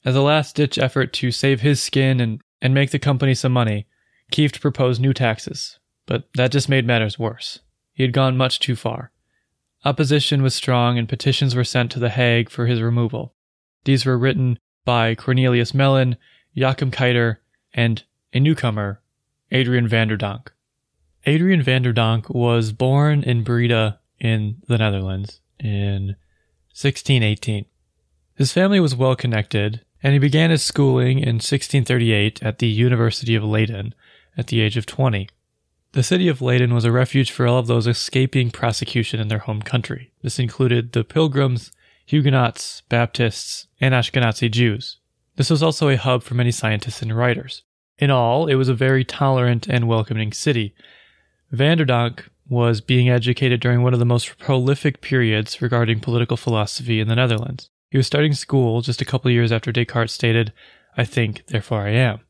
[0.05, 3.53] As a last ditch effort to save his skin and, and make the company some
[3.53, 3.87] money,
[4.33, 7.61] Kieft proposed new taxes, but that just made matters worse.
[7.93, 9.13] He had gone much too far.
[9.85, 13.35] Opposition was strong and petitions were sent to The Hague for his removal.
[13.85, 16.17] These were written by Cornelius Melyn,
[16.55, 17.37] Joachim Kuyter,
[17.75, 19.03] and a newcomer,
[19.53, 20.49] Adrian van der Donck.
[21.27, 26.17] Adrian van der Donck was born in Breda in the Netherlands in
[26.73, 27.67] 1618.
[28.37, 33.35] His family was well connected, and he began his schooling in 1638 at the University
[33.35, 33.95] of Leyden
[34.37, 35.31] at the age of 20.
[35.93, 39.39] The city of Leyden was a refuge for all of those escaping prosecution in their
[39.39, 40.13] home country.
[40.23, 41.73] This included the Pilgrims,
[42.05, 44.99] Huguenots, Baptists, and Ashkenazi Jews.
[45.37, 47.63] This was also a hub for many scientists and writers.
[47.99, 50.75] In all, it was a very tolerant and welcoming city.
[51.51, 56.37] Van der Donck was being educated during one of the most prolific periods regarding political
[56.37, 57.71] philosophy in the Netherlands.
[57.95, 60.53] He was starting school just a couple years after Descartes stated,
[60.97, 62.23] I think, therefore I am.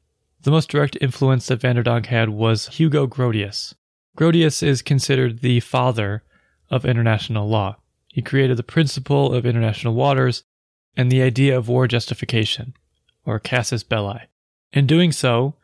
[0.43, 3.73] The most direct influence that Van der Donck had was Hugo Grotius.
[4.15, 6.23] Grotius is considered the father
[6.69, 7.77] of international law.
[8.09, 10.45] He created the principle of international waters
[10.99, 12.75] and the idea of war justification,
[13.25, 14.21] or casus belli.
[14.75, 15.55] In doing so,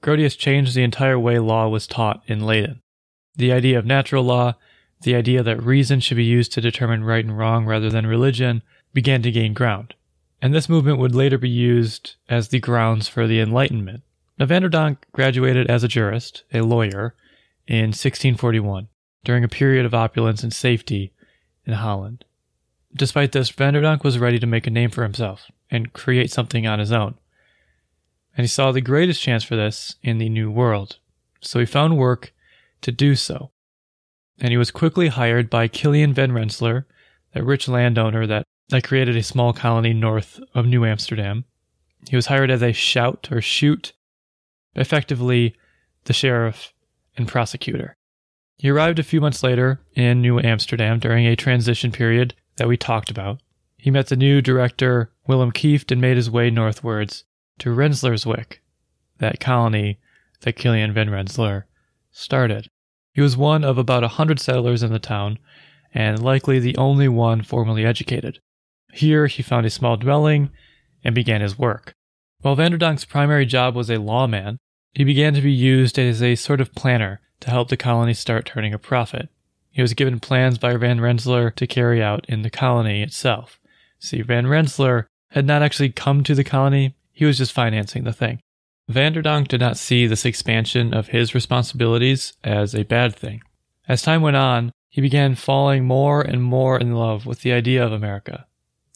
[0.00, 2.82] Grotius changed the entire way law was taught in Leyden.
[3.34, 4.54] The idea of natural law,
[5.02, 8.62] the idea that reason should be used to determine right and wrong rather than religion,
[8.92, 9.94] began to gain ground.
[10.42, 14.02] And this movement would later be used as the grounds for the Enlightenment.
[14.38, 17.14] Now, Van der Donck graduated as a jurist, a lawyer,
[17.66, 18.88] in 1641,
[19.22, 21.12] during a period of opulence and safety
[21.66, 22.24] in Holland.
[22.94, 26.30] Despite this, Van der Donck was ready to make a name for himself and create
[26.30, 27.14] something on his own.
[28.36, 30.98] And he saw the greatest chance for this in the New World.
[31.40, 32.32] So he found work
[32.80, 33.50] to do so.
[34.40, 36.86] And he was quickly hired by Kilian van Rensselaer,
[37.34, 41.44] a rich landowner that, that created a small colony north of New Amsterdam.
[42.08, 43.92] He was hired as a shout or shoot,
[44.74, 45.54] effectively
[46.04, 46.72] the sheriff
[47.16, 47.96] and prosecutor.
[48.56, 52.76] He arrived a few months later in New Amsterdam during a transition period that we
[52.76, 53.40] talked about.
[53.76, 57.24] He met the new director, Willem Kieft, and made his way northwards
[57.58, 58.58] to Rensselaerswyck,
[59.18, 59.98] that colony
[60.42, 61.66] that Kilian van Rensselaer
[62.10, 62.68] started.
[63.12, 65.38] He was one of about a hundred settlers in the town,
[65.92, 68.40] and likely the only one formally educated.
[68.92, 70.50] Here he found a small dwelling
[71.04, 71.94] and began his work.
[72.42, 74.58] While Van der Donck's primary job was a lawman,
[74.94, 78.46] he began to be used as a sort of planner to help the colony start
[78.46, 79.28] turning a profit.
[79.70, 83.60] He was given plans by Van Rensselaer to carry out in the colony itself.
[83.98, 88.12] See, Van Rensselaer had not actually come to the colony, he was just financing the
[88.12, 88.40] thing.
[88.88, 93.42] Van der Donck did not see this expansion of his responsibilities as a bad thing.
[93.86, 97.84] As time went on, he began falling more and more in love with the idea
[97.84, 98.46] of America,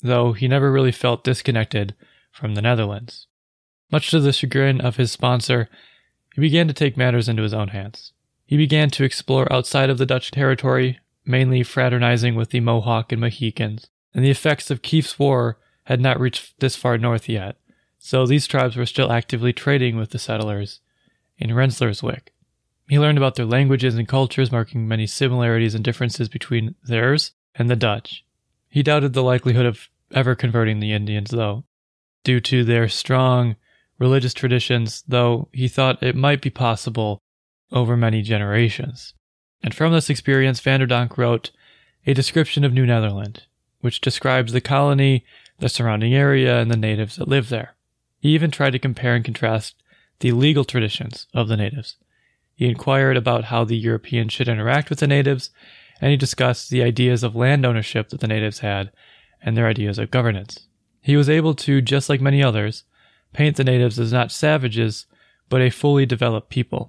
[0.05, 1.95] though he never really felt disconnected
[2.31, 3.27] from the Netherlands.
[3.91, 5.69] Much to the chagrin of his sponsor,
[6.35, 8.13] he began to take matters into his own hands.
[8.45, 13.21] He began to explore outside of the Dutch territory, mainly fraternizing with the Mohawk and
[13.21, 17.57] Mohicans, and the effects of Kieft's war had not reached this far north yet,
[17.99, 20.81] so these tribes were still actively trading with the settlers
[21.39, 22.29] in Rensselaerswyck.
[22.89, 27.71] He learned about their languages and cultures, marking many similarities and differences between theirs and
[27.71, 28.25] the Dutch.
[28.69, 31.65] He doubted the likelihood of ever converting the Indians, though,
[32.23, 33.57] due to their strong
[33.99, 37.21] religious traditions, though he thought it might be possible
[37.73, 39.15] over many generations.
[39.63, 41.51] And from this experience, Van der Donck wrote
[42.07, 43.45] a description of New Netherland,
[43.81, 45.25] which describes the colony,
[45.59, 47.75] the surrounding area, and the natives that live there.
[48.21, 49.75] He even tried to compare and contrast
[50.21, 51.97] the legal traditions of the natives.
[52.55, 55.51] He inquired about how the Europeans should interact with the natives,
[56.01, 58.93] and he discussed the ideas of land ownership that the natives had
[59.45, 60.67] and their ideas of governance.
[61.01, 62.85] He was able to, just like many others,
[63.33, 65.07] paint the natives as not savages,
[65.49, 66.89] but a fully developed people.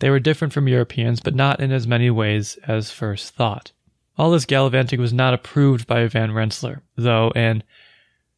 [0.00, 3.72] They were different from Europeans, but not in as many ways as first thought.
[4.18, 7.64] All this gallivanting was not approved by Van Rensselaer, though, and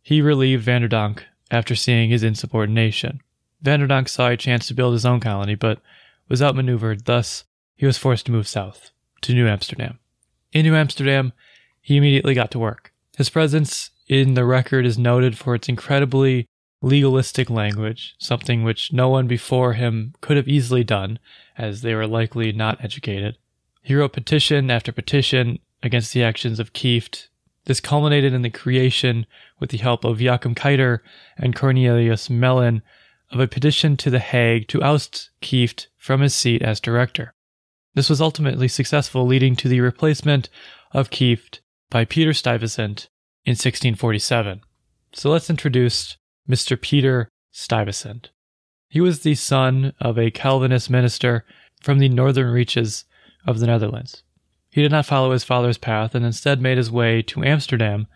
[0.02, 3.20] he relieved Van der Donck after seeing his insubordination.
[3.60, 5.80] Van der Donck saw a chance to build his own colony, but
[6.28, 7.44] was outmaneuvered, thus,
[7.74, 8.90] he was forced to move south,
[9.22, 9.98] to New Amsterdam.
[10.52, 11.32] In New Amsterdam,
[11.80, 12.87] he immediately got to work.
[13.18, 16.46] His presence in the record is noted for its incredibly
[16.80, 21.18] legalistic language, something which no one before him could have easily done,
[21.56, 23.36] as they were likely not educated.
[23.82, 27.26] He wrote petition after petition against the actions of Kieft.
[27.64, 29.26] This culminated in the creation,
[29.58, 31.00] with the help of Joachim Kuyter
[31.36, 32.82] and Cornelius Melyn,
[33.32, 37.34] of a petition to The Hague to oust Kieft from his seat as director.
[37.94, 40.48] This was ultimately successful, leading to the replacement
[40.92, 41.58] of Kieft
[41.90, 43.08] by Peter Stuyvesant
[43.44, 44.60] in 1647.
[45.12, 46.16] So let's introduce
[46.48, 46.80] Mr.
[46.80, 48.30] Peter Stuyvesant.
[48.88, 51.44] He was the son of a Calvinist minister
[51.82, 53.04] from the northern reaches
[53.46, 54.22] of the Netherlands.
[54.70, 58.06] He did not follow his father's path and instead made his way to Amsterdam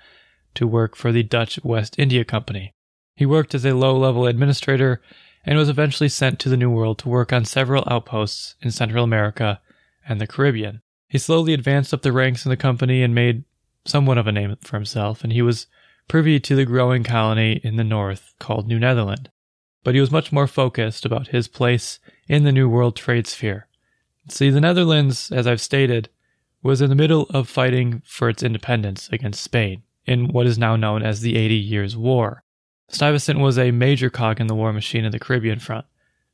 [0.55, 2.75] to work for the Dutch West India Company.
[3.17, 5.01] He worked as a low level administrator
[5.45, 9.05] and was eventually sent to the New World to work on several outposts in Central
[9.05, 9.61] America
[10.07, 10.83] and the Caribbean.
[11.09, 13.45] He slowly advanced up the ranks in the company and made
[13.85, 15.67] somewhat of a name for himself, and he was
[16.09, 19.31] privy to the growing colony in the north called New Netherland.
[19.85, 23.67] But he was much more focused about his place in the New World trade sphere.
[24.29, 26.09] See, the Netherlands, as I've stated,
[26.63, 30.77] was in the middle of fighting for its independence against Spain in what is now
[30.77, 32.45] known as the Eighty Years' War.
[32.89, 35.87] Stuyvesant was a major cog in the war machine of the Caribbean front.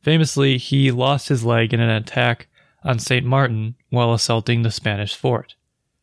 [0.03, 2.49] Famously, he lost his leg in an attack
[2.85, 3.25] on St.
[3.25, 5.55] Martin while assaulting the Spanish fort.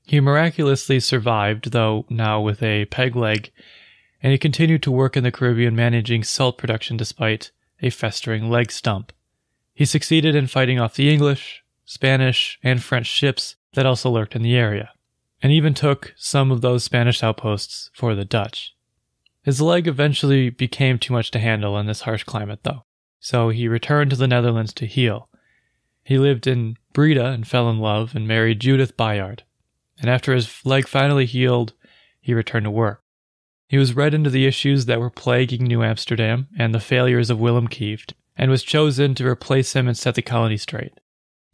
[0.05, 3.51] He miraculously survived, though now with a peg leg,
[4.21, 8.71] and he continued to work in the Caribbean managing salt production despite a festering leg
[8.71, 9.11] stump.
[9.73, 14.41] He succeeded in fighting off the English, Spanish, and French ships that also lurked in
[14.41, 14.91] the area,
[15.41, 18.75] and even took some of those Spanish outposts for the Dutch.
[19.43, 22.85] His leg eventually became too much to handle in this harsh climate, though,
[23.19, 25.29] so he returned to the Netherlands to heal.
[26.03, 29.43] He lived in Breda and fell in love and married Judith Bayard.
[29.99, 31.73] And after his leg finally healed,
[32.19, 33.01] he returned to work.
[33.67, 37.39] He was read into the issues that were plaguing New Amsterdam and the failures of
[37.39, 40.99] Willem Kieft, and was chosen to replace him and set the colony straight.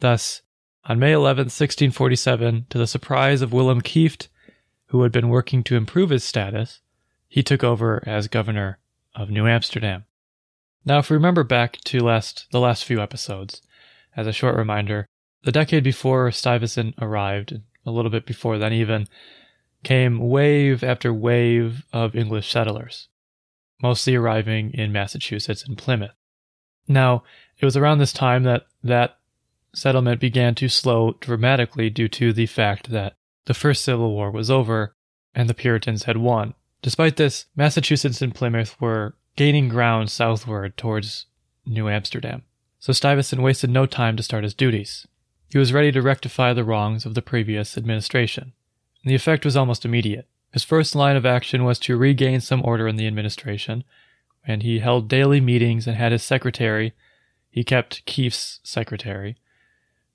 [0.00, 0.42] Thus,
[0.84, 4.28] on May 11, 1647, to the surprise of Willem Kieft,
[4.86, 6.80] who had been working to improve his status,
[7.28, 8.78] he took over as governor
[9.14, 10.04] of New Amsterdam.
[10.84, 13.62] Now, if we remember back to last the last few episodes,
[14.16, 15.06] as a short reminder,
[15.44, 19.08] the decade before Stuyvesant arrived, a little bit before then even,
[19.82, 23.08] came wave after wave of English settlers,
[23.82, 26.14] mostly arriving in Massachusetts and Plymouth.
[26.88, 27.24] Now,
[27.58, 29.18] it was around this time that that
[29.74, 33.14] settlement began to slow dramatically due to the fact that
[33.46, 34.94] the First Civil War was over
[35.34, 36.54] and the Puritans had won.
[36.82, 41.26] Despite this, Massachusetts and Plymouth were gaining ground southward towards
[41.64, 42.42] New Amsterdam,
[42.78, 45.06] so Stuyvesant wasted no time to start his duties.
[45.52, 48.54] He was ready to rectify the wrongs of the previous administration.
[49.02, 50.26] And the effect was almost immediate.
[50.50, 53.84] His first line of action was to regain some order in the administration,
[54.46, 56.94] and he held daily meetings and had his secretary,
[57.50, 59.36] he kept Kieft's secretary,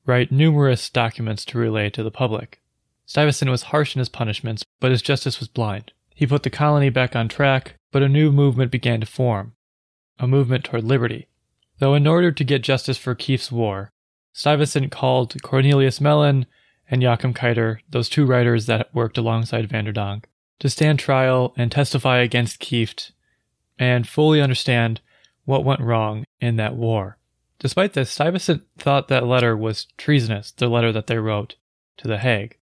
[0.08, 2.60] write numerous documents to relay to the public.
[3.06, 5.91] Stuyvesant was harsh in his punishments, but his justice was blind.
[6.15, 9.54] He put the colony back on track, but a new movement began to form
[10.17, 11.28] a movement toward liberty.
[11.78, 13.91] Though, in order to get justice for Kieft's war,
[14.38, 16.45] Stuyvesant called Cornelius Melyn
[16.91, 20.26] and Joachim Kuyter, those two writers that worked alongside Van der Donck,
[20.60, 23.13] to stand trial and testify against Kieft
[23.80, 25.02] and fully understand
[25.45, 27.17] what went wrong in that war.
[27.58, 31.56] Despite this, Stuyvesant thought that letter was treasonous, the letter that they wrote
[31.97, 32.60] to The Hague,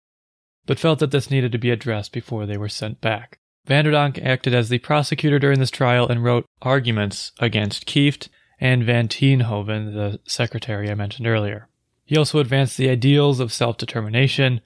[0.66, 3.40] but felt that this needed to be addressed before they were sent back.
[3.66, 8.30] Van der Donck acted as the prosecutor during this trial and wrote arguments against Kieft
[8.60, 11.68] and Van Tienhoven, the secretary I mentioned earlier.
[12.06, 14.62] He also advanced the ideals of self determination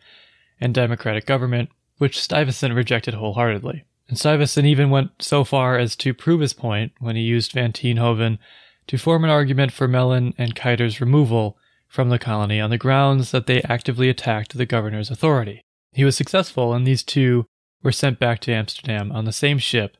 [0.59, 3.85] and democratic government, which Stuyvesant rejected wholeheartedly.
[4.07, 7.71] And Stuyvesant even went so far as to prove his point when he used Van
[7.71, 8.39] Tienhoven
[8.87, 13.31] to form an argument for Melyn and Kuyter's removal from the colony on the grounds
[13.31, 15.63] that they actively attacked the governor's authority.
[15.93, 17.45] He was successful, and these two
[17.81, 19.97] were sent back to Amsterdam on the same ship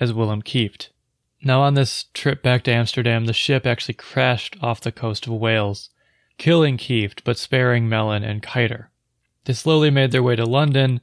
[0.00, 0.90] as Willem Kieft.
[1.46, 5.34] Now, on this trip back to Amsterdam, the ship actually crashed off the coast of
[5.34, 5.90] Wales,
[6.38, 8.86] killing Kieft but sparing Melyn and Kuyter.
[9.44, 11.02] They slowly made their way to London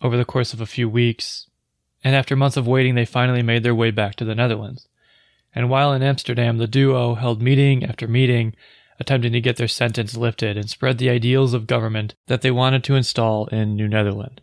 [0.00, 1.50] over the course of a few weeks,
[2.04, 4.86] and after months of waiting, they finally made their way back to the Netherlands.
[5.52, 8.54] And while in Amsterdam, the duo held meeting after meeting,
[9.00, 12.84] attempting to get their sentence lifted and spread the ideals of government that they wanted
[12.84, 14.40] to install in New Netherland.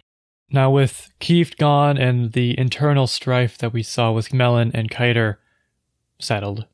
[0.54, 5.38] Now, with Kieft gone and the internal strife that we saw with Melyn and Kuyter
[6.20, 6.66] settled,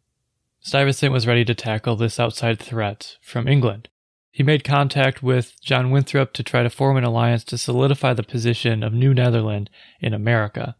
[0.61, 3.87] Stuyvesant was ready to tackle this outside threat from England.
[4.31, 8.23] He made contact with John Winthrop to try to form an alliance to solidify the
[8.23, 10.75] position of New Netherland in America.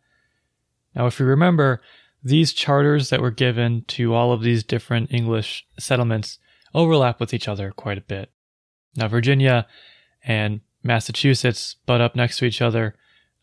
[0.95, 1.81] Now, if you remember,
[2.23, 6.39] these charters that were given to all of these different English settlements
[6.73, 8.31] overlap with each other quite a bit.
[8.95, 9.67] Now, Virginia
[10.23, 12.95] and Massachusetts butt up next to each other,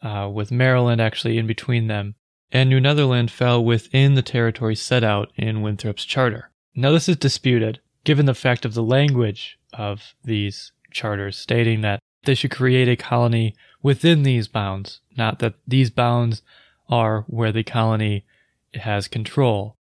[0.03, 2.15] uh, with Maryland actually in between them.
[2.51, 6.51] And New Netherland fell within the territory set out in Winthrop's charter.
[6.75, 12.01] Now, this is disputed, given the fact of the language of these charters, stating that
[12.25, 16.43] they should create a colony within these bounds, not that these bounds
[16.89, 18.25] are where the colony
[18.75, 19.77] has control.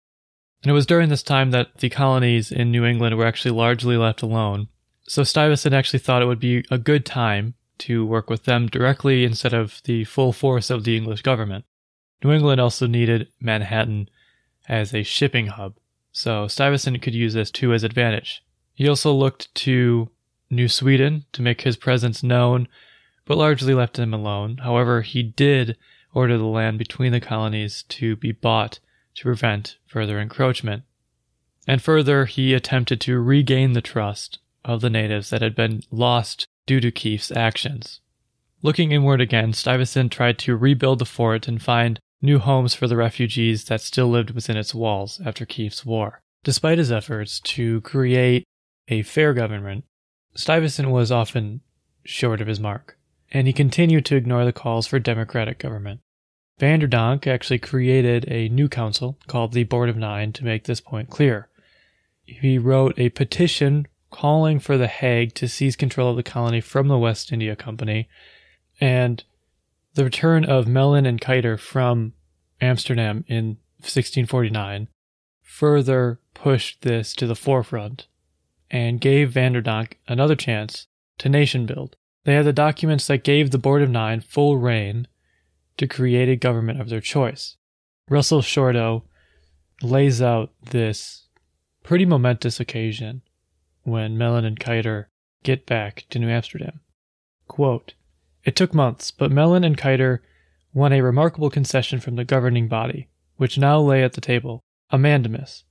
[0.62, 3.96] And it was during this time that the colonies in New England were actually largely
[3.96, 4.68] left alone,
[5.04, 9.24] so Stuyvesant actually thought it would be a good time to work with them directly
[9.24, 11.64] instead of the full force of the English government.
[12.22, 14.08] New England also needed Manhattan
[14.68, 15.74] as a shipping hub,
[16.12, 18.44] so Stuyvesant could use this to his advantage.
[18.74, 20.10] He also looked to
[20.50, 22.68] New Sweden to make his presence known,
[23.24, 24.58] but largely left him alone.
[24.58, 25.76] However, he did
[26.14, 28.78] order the land between the colonies to be bought
[29.14, 30.84] to prevent further encroachment.
[31.66, 36.46] And further, he attempted to regain the trust of the natives that had been lost
[36.66, 38.00] due to Kieft's actions.
[38.62, 42.96] Looking inward again, Stuyvesant tried to rebuild the fort and find new homes for the
[42.96, 46.20] refugees that still lived within its walls after Kieft's war.
[46.44, 48.44] Despite his efforts to create
[48.88, 49.84] a fair government,
[50.34, 51.60] Stuyvesant was often
[52.04, 52.96] short of his mark,
[53.30, 56.00] and he continued to ignore the calls for democratic government.
[56.58, 60.64] Van der Donck actually created a new council called the Board of Nine to make
[60.64, 61.48] this point clear.
[62.24, 66.86] He wrote a petition calling for the Hague to seize control of the colony from
[66.86, 68.08] the West India Company
[68.80, 69.24] and
[69.94, 72.12] the return of Melyn and Kuyter from
[72.60, 74.86] Amsterdam in 1649
[75.42, 78.06] further pushed this to the forefront
[78.70, 80.86] and gave Van der Donck another chance
[81.18, 81.96] to nation build.
[82.24, 85.08] They had the documents that gave the Board of Nine full rein
[85.76, 87.56] to create a government of their choice.
[88.08, 89.02] Russell Shorto
[89.82, 91.28] lays out this
[91.82, 93.22] pretty momentous occasion
[93.84, 95.06] when Melyn and Kuyter
[95.42, 96.80] get back to New Amsterdam.
[97.48, 97.94] Quote,
[98.44, 100.20] it took months, but Melyn and Kuyter
[100.72, 104.60] won a remarkable concession from the governing body, which now lay at the table,
[104.90, 105.64] a mandamus,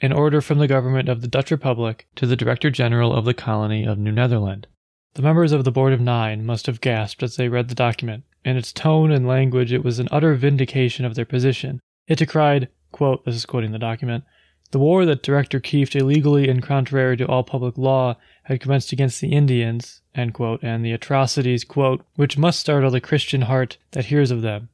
[0.00, 3.34] an order from the government of the Dutch Republic to the Director General of the
[3.34, 4.66] colony of New Netherland.
[5.14, 8.24] The members of the Board of Nine must have gasped as they read the document.
[8.44, 11.80] In its tone and language, it was an utter vindication of their position.
[12.06, 14.24] It decried, quote, this is quoting the document,
[14.70, 19.20] the war that Director Kieft illegally and contrary to all public law had commenced against
[19.20, 20.00] the Indians,
[20.32, 24.68] quote, and the atrocities, quote, which must startle the Christian heart that hears of them,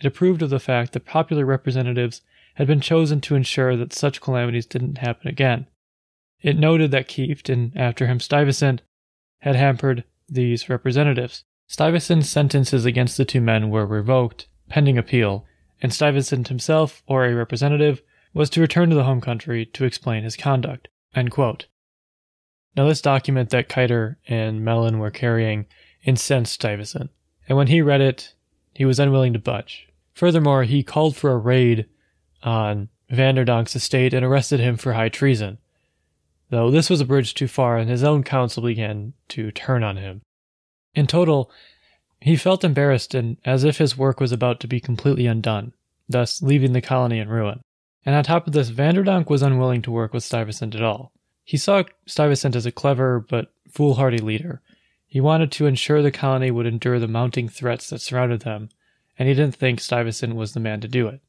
[0.00, 2.20] It approved of the fact that popular representatives
[2.54, 5.66] had been chosen to ensure that such calamities didn't happen again.
[6.42, 8.82] It noted that Kieft, and after him Stuyvesant,
[9.38, 11.44] had hampered these representatives.
[11.66, 15.46] Stuyvesant's sentences against the two men were revoked, pending appeal,
[15.80, 18.02] and Stuyvesant himself, or a representative,
[18.34, 20.88] was to return to the home country to explain his conduct.
[22.76, 25.66] Now, this document that Kuyter and Melyn were carrying
[26.02, 27.10] incensed Stuyvesant,
[27.48, 28.34] and when he read it,
[28.74, 29.88] he was unwilling to budge.
[30.14, 31.86] Furthermore, he called for a raid
[32.42, 35.58] on Van der Donck's estate and arrested him for high treason,
[36.50, 39.96] though this was a bridge too far and his own council began to turn on
[39.96, 40.22] him.
[40.94, 41.50] In total,
[42.20, 45.72] he felt embarrassed and as if his work was about to be completely undone,
[46.08, 47.60] thus leaving the colony in ruin.
[48.04, 50.82] And on top of this, Van der Donck was unwilling to work with Stuyvesant at
[50.82, 51.12] all.
[51.42, 54.62] He saw Stuyvesant as a clever but foolhardy leader.
[55.06, 58.70] He wanted to ensure the colony would endure the mounting threats that surrounded them,
[59.18, 61.20] and he didn't think Stuyvesant was the man to do it.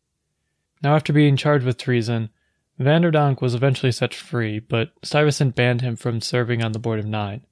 [0.81, 2.29] Now, after being charged with treason,
[2.77, 6.79] Van der Donck was eventually set free, but Stuyvesant banned him from serving on the
[6.79, 7.45] Board of Nine.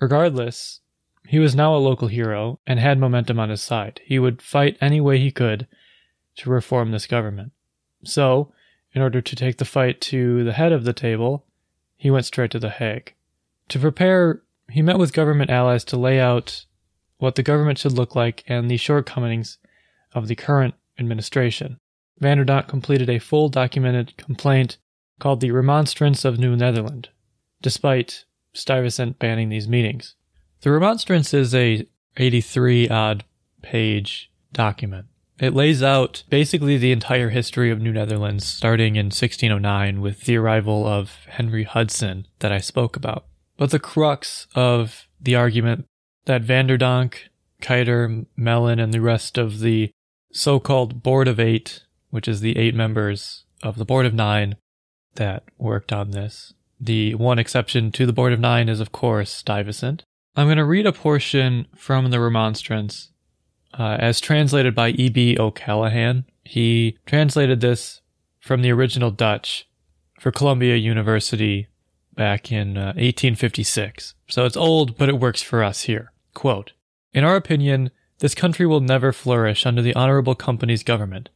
[0.00, 0.80] Regardless,
[1.26, 4.00] he was now a local hero and had momentum on his side.
[4.04, 5.66] He would fight any way he could
[6.36, 7.52] to reform this government.
[8.04, 8.52] So,
[8.92, 11.46] in order to take the fight to the head of the table,
[11.96, 13.14] he went straight to The Hague.
[13.68, 16.66] To prepare, he met with government allies to lay out
[17.18, 19.58] what the government should look like and the shortcomings
[20.12, 21.80] of the current administration.
[22.18, 24.78] Van der Donck completed a full documented complaint
[25.18, 27.08] called the Remonstrance of New Netherland,
[27.62, 30.14] despite Stuyvesant banning these meetings.
[30.60, 31.86] The Remonstrance is a
[32.16, 33.24] 83 odd
[33.62, 35.06] page document.
[35.40, 40.36] It lays out basically the entire history of New Netherlands, starting in 1609 with the
[40.36, 43.26] arrival of Henry Hudson that I spoke about.
[43.56, 45.86] But the crux of the argument
[46.26, 47.14] that Van der Donck,
[47.60, 49.90] Kuyter, Melyn, and the rest of the
[50.32, 54.56] so called Board of Eight, which is the eight members of the Board of Nine
[55.14, 56.54] that worked on this.
[56.80, 60.04] The one exception to the Board of Nine is, of course, Stuyvesant.
[60.36, 63.10] I'm going to read a portion from the Remonstrance
[63.78, 65.36] uh, as translated by E.B.
[65.38, 66.24] O'Callaghan.
[66.44, 68.00] He translated this
[68.40, 69.68] from the original Dutch
[70.20, 71.68] for Columbia University
[72.14, 74.14] back in uh, 1856.
[74.28, 76.12] So it's old, but it works for us here.
[76.34, 76.72] Quote,
[77.12, 81.28] In our opinion, this country will never flourish under the Honorable Company's government.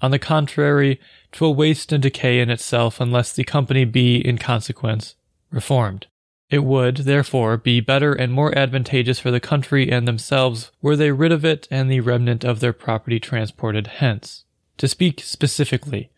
[0.00, 0.98] On the contrary,
[1.30, 5.14] 'twill waste and decay in itself unless the company be, in consequence,
[5.50, 6.06] reformed.
[6.52, 11.10] It would, therefore, be better and more advantageous for the country and themselves were they
[11.10, 14.44] rid of it and the remnant of their property transported hence.
[14.76, 16.10] To speak specifically,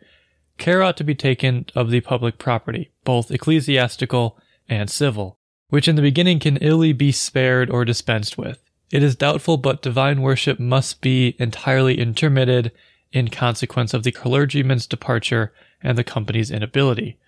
[0.58, 4.36] care ought to be taken of the public property, both ecclesiastical
[4.68, 8.60] and civil, which in the beginning can illy be spared or dispensed with.
[8.90, 12.72] It is doubtful but divine worship must be entirely intermitted
[13.12, 17.20] in consequence of the clergyman's departure and the company's inability.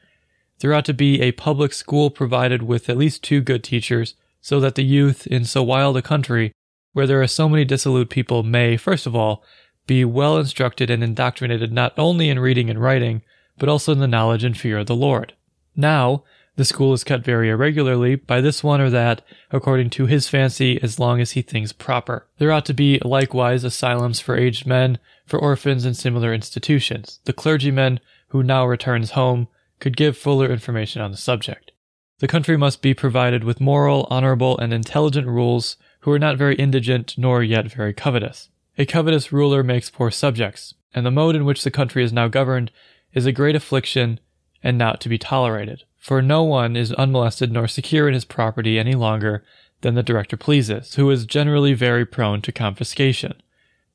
[0.60, 4.60] There ought to be a public school provided with at least two good teachers, so
[4.60, 6.52] that the youth in so wild a country,
[6.92, 9.42] where there are so many dissolute people, may, first of all,
[9.86, 13.22] be well instructed and indoctrinated not only in reading and writing,
[13.58, 15.34] but also in the knowledge and fear of the Lord.
[15.76, 16.24] Now,
[16.56, 20.82] the school is cut very irregularly by this one or that, according to his fancy,
[20.82, 22.26] as long as he thinks proper.
[22.38, 27.20] There ought to be likewise asylums for aged men, for orphans, and similar institutions.
[27.24, 29.48] The clergyman who now returns home
[29.80, 31.72] could give fuller information on the subject.
[32.18, 36.54] The country must be provided with moral, honorable, and intelligent rules who are not very
[36.54, 38.48] indigent nor yet very covetous.
[38.78, 42.28] A covetous ruler makes poor subjects, and the mode in which the country is now
[42.28, 42.70] governed
[43.12, 44.20] is a great affliction
[44.62, 45.84] and not to be tolerated.
[45.98, 49.44] For no one is unmolested nor secure in his property any longer
[49.82, 53.34] than the director pleases, who is generally very prone to confiscation.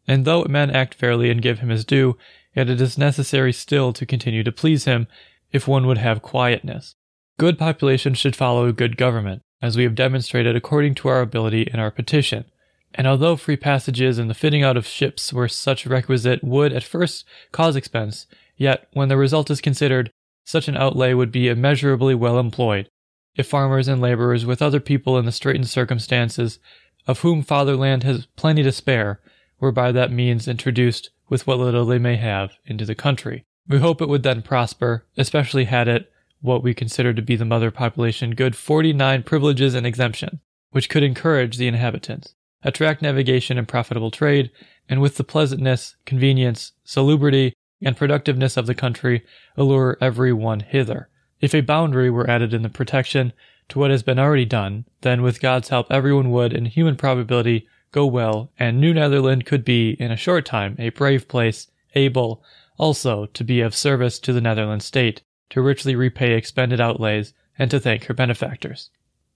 [0.07, 2.17] And though men act fairly and give him his due,
[2.55, 5.07] yet it is necessary still to continue to please him
[5.51, 6.95] if one would have quietness.
[7.37, 11.79] Good population should follow good government, as we have demonstrated according to our ability in
[11.79, 12.45] our petition.
[12.93, 16.83] And although free passages and the fitting out of ships were such requisite would at
[16.83, 18.27] first cause expense,
[18.57, 20.11] yet when the result is considered,
[20.45, 22.89] such an outlay would be immeasurably well employed,
[23.35, 26.59] if farmers and laborers with other people in the straitened circumstances,
[27.07, 29.21] of whom fatherland has plenty to spare,
[29.59, 33.45] were by that means introduced with what little they may have into the country.
[33.67, 37.45] We hope it would then prosper, especially had it what we consider to be the
[37.45, 40.39] mother population good 49 privileges and exemption,
[40.71, 44.51] which could encourage the inhabitants, attract navigation and profitable trade,
[44.89, 49.23] and with the pleasantness, convenience, salubrity, and productiveness of the country
[49.55, 51.09] allure every one hither.
[51.39, 53.33] If a boundary were added in the protection
[53.69, 57.67] to what has been already done, then with God's help everyone would, in human probability,
[57.91, 62.43] go well, and New Netherland could be, in a short time, a brave place, able,
[62.81, 65.21] also, to be of service to the Netherlands state,
[65.51, 68.89] to richly repay expended outlays, and to thank her benefactors.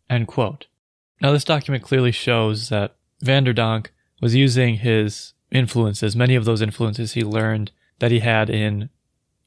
[0.10, 3.90] Now, this document clearly shows that Van der Donck
[4.20, 8.90] was using his influences, many of those influences he learned that he had in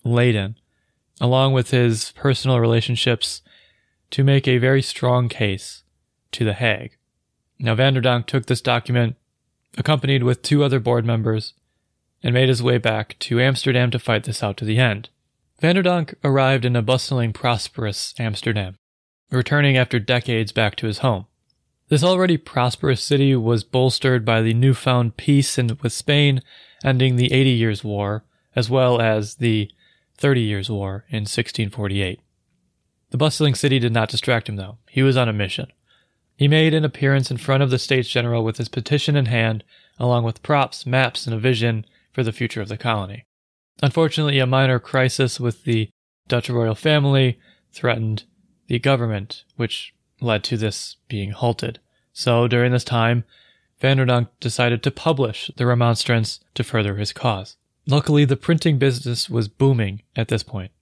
[0.04, 0.54] Leyden,
[1.20, 3.42] along with his personal relationships,
[4.12, 5.82] to make a very strong case
[6.30, 6.96] to The Hague.
[7.58, 9.16] Now, Van der Donck took this document,
[9.76, 11.54] accompanied with two other board members,
[12.22, 15.08] and made his way back to Amsterdam to fight this out to the end.
[15.60, 18.76] Van der Donck arrived in a bustling, prosperous Amsterdam,
[19.30, 21.26] returning after decades back to his home.
[21.88, 26.42] This already prosperous city was bolstered by the newfound peace in, with Spain
[26.84, 29.70] ending the Eighty Years' War, as well as the
[30.16, 32.20] Thirty Years' War in 1648.
[33.10, 34.78] The bustling city did not distract him, though.
[34.88, 35.72] He was on a mission.
[36.36, 39.64] He made an appearance in front of the States General with his petition in hand,
[39.98, 41.86] along with props, maps, and a vision
[42.18, 43.24] for the future of the colony.
[43.80, 45.88] Unfortunately, a minor crisis with the
[46.26, 47.38] Dutch royal family
[47.70, 48.24] threatened
[48.66, 51.78] the government, which led to this being halted.
[52.12, 53.22] So during this time,
[53.78, 57.54] Van der Donck decided to publish the remonstrance to further his cause.
[57.86, 60.72] Luckily, the printing business was booming at this point.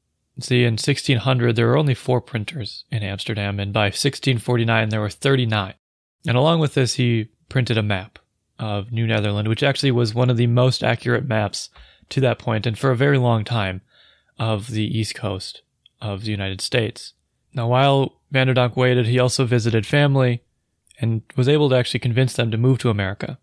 [0.40, 5.10] See, in 1600, there were only four printers in Amsterdam, and by 1649, there were
[5.10, 5.74] 39.
[6.26, 8.20] And along with this, he printed a map
[8.58, 11.70] of New Netherland, which actually was one of the most accurate maps
[12.08, 13.80] to that point and for a very long time
[14.38, 15.62] of the east coast
[16.00, 17.14] of the United States.
[17.54, 20.42] Now, while Van der Donck waited, he also visited family
[21.00, 23.38] and was able to actually convince them to move to America.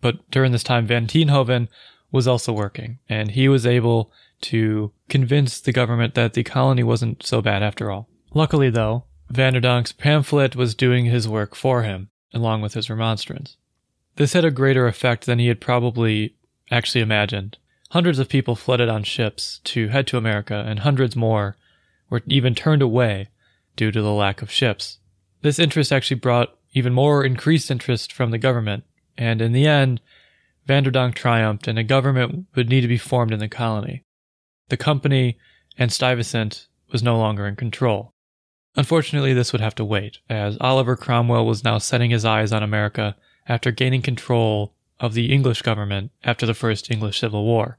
[0.00, 1.68] But during this time, Van Tienhoven
[2.10, 7.24] was also working, and he was able to convince the government that the colony wasn't
[7.24, 8.08] so bad after all.
[8.34, 12.90] Luckily, though, Van der Donck's pamphlet was doing his work for him, along with his
[12.90, 13.56] remonstrance.
[14.16, 16.36] This had a greater effect than he had probably
[16.70, 17.58] actually imagined.
[17.90, 21.56] Hundreds of people flooded on ships to head to America, and hundreds more
[22.08, 23.28] were even turned away
[23.76, 24.98] due to the lack of ships.
[25.42, 28.84] This interest actually brought even more increased interest from the government,
[29.18, 30.00] and in the end,
[30.66, 34.04] Van der Donck triumphed and a government would need to be formed in the colony.
[34.68, 35.38] The company
[35.76, 38.12] and Stuyvesant was no longer in control.
[38.76, 42.62] Unfortunately, this would have to wait, as Oliver Cromwell was now setting his eyes on
[42.62, 43.16] America
[43.48, 47.78] after gaining control of the English government after the First English Civil War.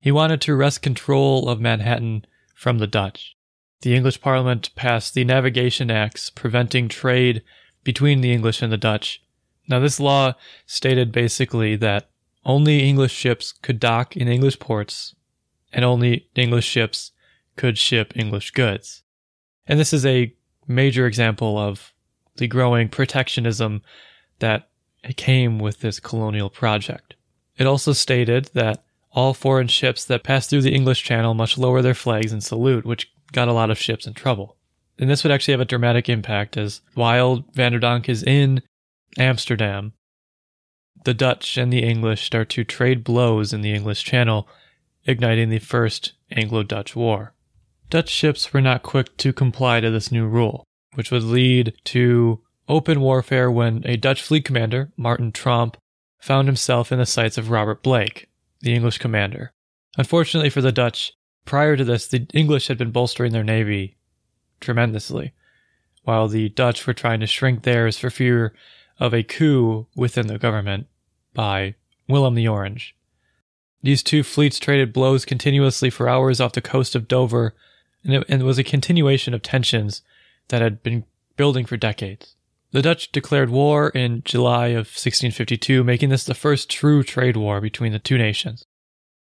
[0.00, 3.36] He wanted to wrest control of Manhattan from the Dutch.
[3.80, 7.42] The English Parliament passed the Navigation Acts preventing trade
[7.84, 9.22] between the English and the Dutch.
[9.68, 10.34] Now, this law
[10.66, 12.10] stated basically that
[12.44, 15.14] only English ships could dock in English ports,
[15.72, 17.12] and only English ships
[17.56, 19.02] could ship English goods.
[19.66, 20.34] And this is a
[20.66, 21.92] major example of
[22.36, 23.82] the growing protectionism
[24.38, 24.67] that
[25.16, 27.14] came with this colonial project.
[27.56, 28.82] It also stated that
[29.12, 32.84] all foreign ships that pass through the English Channel must lower their flags and salute,
[32.84, 34.56] which got a lot of ships in trouble.
[34.98, 38.62] And this would actually have a dramatic impact as while Van der Donck is in
[39.18, 39.92] Amsterdam,
[41.04, 44.48] the Dutch and the English start to trade blows in the English Channel,
[45.04, 47.34] igniting the First Anglo Dutch War.
[47.90, 52.40] Dutch ships were not quick to comply to this new rule, which would lead to
[52.68, 55.76] open warfare when a Dutch fleet commander, Martin Tromp,
[56.18, 58.28] found himself in the sights of Robert Blake,
[58.60, 59.52] the English commander.
[59.96, 61.12] Unfortunately for the Dutch,
[61.44, 63.96] prior to this, the English had been bolstering their navy
[64.60, 65.32] tremendously.
[66.08, 68.54] while the Dutch were trying to shrink theirs for fear
[68.98, 70.86] of a coup within the government
[71.34, 71.74] by
[72.08, 72.96] Willem the Orange.
[73.82, 77.54] These two fleets traded blows continuously for hours off the coast of Dover,
[78.02, 80.00] and it, and it was a continuation of tensions
[80.48, 81.04] that had been
[81.36, 82.36] building for decades.
[82.70, 87.60] The Dutch declared war in July of 1652, making this the first true trade war
[87.60, 88.64] between the two nations.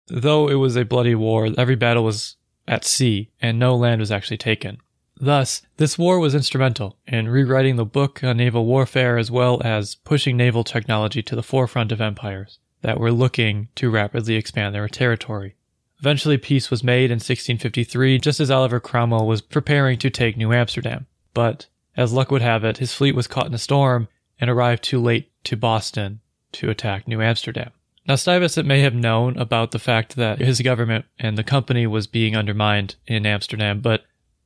[0.06, 2.36] Though it was a bloody war, every battle was
[2.68, 4.78] at sea, and no land was actually taken.
[5.16, 9.94] Thus, this war was instrumental in rewriting the book on naval warfare as well as
[9.94, 14.88] pushing naval technology to the forefront of empires that were looking to rapidly expand their
[14.88, 15.54] territory.
[16.00, 20.52] Eventually, peace was made in 1653, just as Oliver Cromwell was preparing to take New
[20.52, 21.06] Amsterdam.
[21.34, 24.08] But, as luck would have it, his fleet was caught in a storm
[24.40, 26.20] and arrived too late to Boston
[26.52, 27.70] to attack New Amsterdam.
[28.06, 32.06] Now, Stuyvesant may have known about the fact that his government and the company was
[32.06, 34.02] being undermined in Amsterdam, but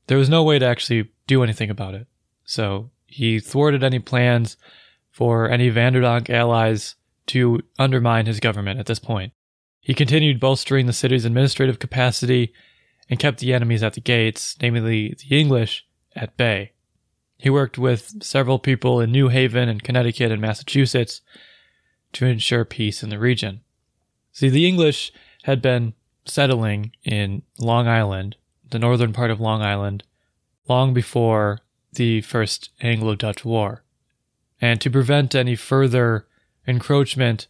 [0.09, 2.07] there was no way to actually do anything about it.
[2.45, 4.57] So he thwarted any plans
[5.11, 6.97] for any Van der Donck allies
[7.29, 9.33] to undermine his government at this point.
[9.81, 12.53] He continued bolstering the city's administrative capacity
[13.09, 16.73] and kept the enemies at the gates, namely the English, at bay.
[17.39, 21.21] He worked with several people in New Haven and Connecticut and Massachusetts
[22.13, 23.61] to ensure peace in the region.
[24.33, 25.13] See, the English
[25.45, 28.37] had been settling in Long Island,
[28.71, 30.03] the northern part of Long Island,
[30.69, 31.61] long before
[31.93, 33.83] the First Anglo Dutch War.
[34.61, 36.27] And to prevent any further
[36.67, 37.47] encroachment,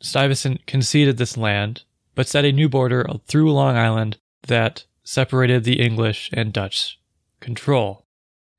[0.00, 1.82] Stuyvesant conceded this land,
[2.14, 6.98] but set a new border through Long Island that separated the English and Dutch
[7.40, 8.06] control.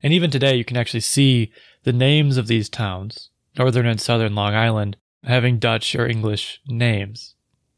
[0.02, 1.52] And even today, you can actually see
[1.84, 7.34] the names of these towns, northern and southern Long Island, having Dutch or English names.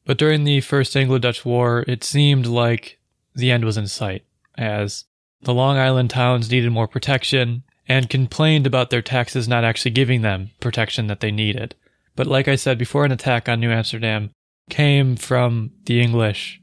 [0.06, 2.98] But during the First Anglo Dutch War, it seemed like
[3.34, 4.24] the end was in sight,
[4.56, 5.04] as
[5.42, 10.22] the Long Island towns needed more protection and complained about their taxes not actually giving
[10.22, 11.74] them protection that they needed.
[12.16, 14.30] But like I said before, an attack on New Amsterdam
[14.70, 16.60] came from the English.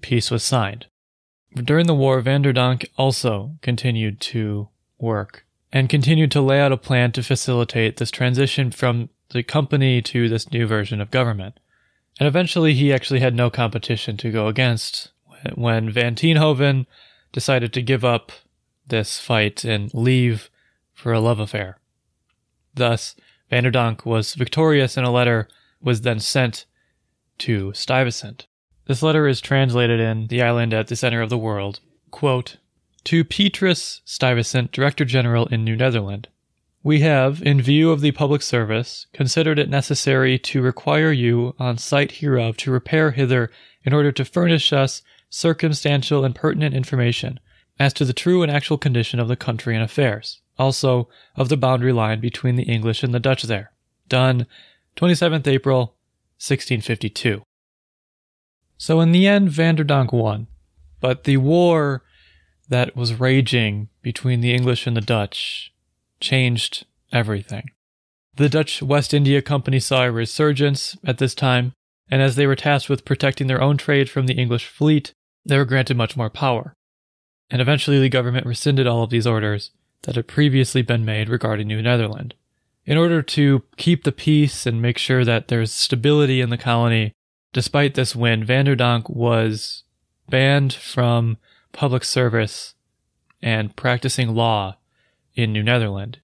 [0.00, 0.86] Peace was signed.
[1.54, 6.72] During the war, Van der Donck also continued to work and continued to lay out
[6.72, 11.58] a plan to facilitate this transition from the company to this new version of government.
[12.18, 15.12] And eventually he actually had no competition to go against
[15.54, 16.86] when Van Tienhoven
[17.32, 18.32] decided to give up
[18.86, 20.50] this fight and leave
[20.92, 21.78] for a love affair.
[22.74, 23.14] Thus,
[23.50, 25.48] Van der Donck was victorious and a letter
[25.80, 26.64] was then sent
[27.38, 28.46] to Stuyvesant.
[28.86, 31.80] This letter is translated in The Island at the Center of the World.
[32.10, 32.56] Quote,
[33.04, 36.28] to Petrus Stuyvesant, Director General in New Netherland.
[36.82, 41.78] We have, in view of the public service, considered it necessary to require you, on
[41.78, 43.50] sight hereof, to repair hither
[43.84, 47.38] in order to furnish us circumstantial and pertinent information
[47.78, 51.56] as to the true and actual condition of the country and affairs, also of the
[51.56, 53.72] boundary line between the English and the Dutch there.
[54.08, 54.46] Done
[54.96, 55.94] 27th April,
[56.38, 57.42] 1652.
[58.82, 60.48] So in the end, Van der Donck won,
[60.98, 62.02] but the war
[62.68, 65.72] that was raging between the English and the Dutch
[66.18, 67.70] changed everything.
[68.34, 71.74] The Dutch West India Company saw a resurgence at this time,
[72.10, 75.12] and as they were tasked with protecting their own trade from the English fleet,
[75.46, 76.74] they were granted much more power.
[77.50, 79.70] And eventually the government rescinded all of these orders
[80.02, 82.34] that had previously been made regarding New Netherland.
[82.84, 87.12] In order to keep the peace and make sure that there's stability in the colony,
[87.52, 89.84] despite this win, Van der Donck was
[90.28, 91.36] banned from
[91.72, 92.74] public service
[93.40, 94.76] and practicing law
[95.34, 96.20] in New Netherland.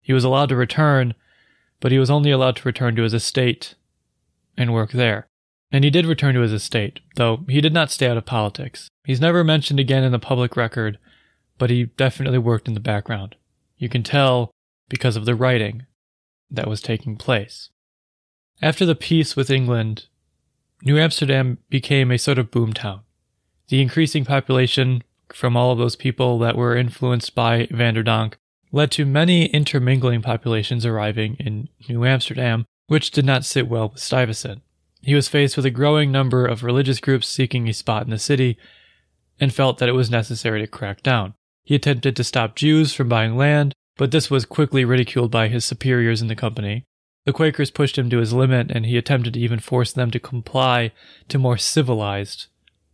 [0.00, 1.14] He was allowed to return,
[1.80, 3.74] but he was only allowed to return to his estate
[4.56, 5.26] and work there.
[5.72, 8.88] And he did return to his estate, though he did not stay out of politics.
[9.04, 10.98] He's never mentioned again in the public record,
[11.58, 13.36] but he definitely worked in the background.
[13.76, 14.50] You can tell
[14.88, 15.86] because of the writing
[16.50, 17.70] that was taking place.
[18.62, 20.06] After the peace with England,
[20.84, 23.00] New Amsterdam became a sort of boomtown.
[23.68, 28.34] The increasing population from all of those people that were influenced by Van der Donck
[28.70, 34.02] led to many intermingling populations arriving in New Amsterdam, which did not sit well with
[34.02, 34.60] Stuyvesant.
[35.00, 38.18] He was faced with a growing number of religious groups seeking a spot in the
[38.18, 38.58] city
[39.40, 41.32] and felt that it was necessary to crack down.
[41.64, 45.64] He attempted to stop Jews from buying land, but this was quickly ridiculed by his
[45.64, 46.84] superiors in the company.
[47.24, 50.20] The Quakers pushed him to his limit, and he attempted to even force them to
[50.20, 50.92] comply
[51.28, 52.46] to more civilized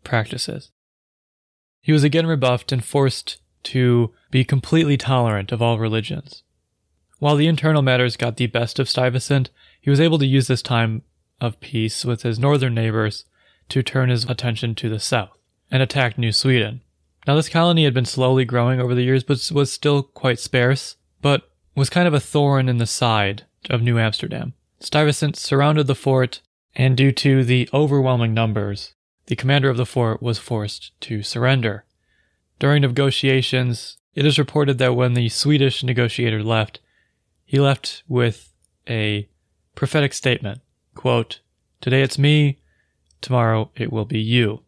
[0.04, 0.70] practices.
[1.80, 6.44] He was again rebuffed and forced to be completely tolerant of all religions.
[7.18, 9.50] While the internal matters got the best of Stuyvesant,
[9.80, 11.02] he was able to use this time
[11.40, 13.24] of peace with his northern neighbors
[13.70, 15.36] to turn his attention to the south
[15.70, 16.82] and attack New Sweden.
[17.26, 20.96] Now, this colony had been slowly growing over the years, but was still quite sparse,
[21.20, 24.54] but was kind of a thorn in the side of New Amsterdam.
[24.80, 26.40] Stuyvesant surrounded the fort,
[26.74, 28.94] and due to the overwhelming numbers,
[29.26, 31.84] the commander of the fort was forced to surrender.
[32.58, 36.80] During negotiations, it is reported that when the Swedish negotiator left,
[37.44, 38.52] he left with
[38.88, 39.28] a
[39.74, 40.60] prophetic statement
[40.94, 41.40] quote,
[41.80, 42.58] Today it's me,
[43.20, 44.62] tomorrow it will be you.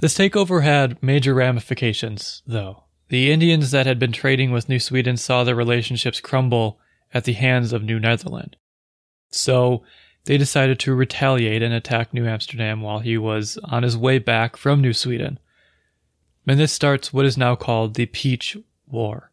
[0.00, 2.84] This takeover had major ramifications, though.
[3.08, 6.80] The Indians that had been trading with New Sweden saw their relationships crumble
[7.12, 8.56] at the hands of New Netherland.
[9.30, 9.82] So
[10.24, 14.56] they decided to retaliate and attack New Amsterdam while he was on his way back
[14.56, 15.38] from New Sweden.
[16.46, 18.56] And this starts what is now called the Peach
[18.86, 19.30] War.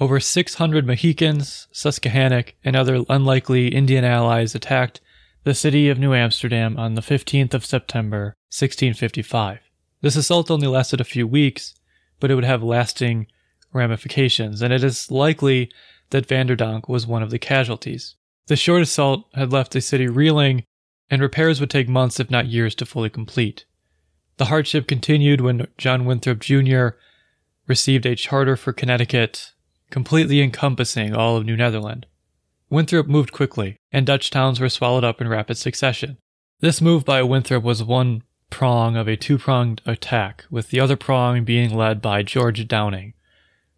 [0.00, 5.00] Over 600 Mohicans, Susquehannock, and other unlikely Indian allies attacked
[5.44, 9.60] the city of New Amsterdam on the 15th of September, 1655.
[10.00, 11.74] This assault only lasted a few weeks,
[12.20, 13.26] but it would have lasting
[13.72, 15.70] ramifications, and it is likely
[16.12, 18.14] that Van der Donck was one of the casualties.
[18.46, 20.64] The short assault had left the city reeling,
[21.10, 23.64] and repairs would take months, if not years, to fully complete.
[24.36, 26.88] The hardship continued when John Winthrop Jr.
[27.66, 29.52] received a charter for Connecticut,
[29.90, 32.06] completely encompassing all of New Netherland.
[32.70, 36.16] Winthrop moved quickly, and Dutch towns were swallowed up in rapid succession.
[36.60, 40.96] This move by Winthrop was one prong of a two pronged attack, with the other
[40.96, 43.14] prong being led by George Downing.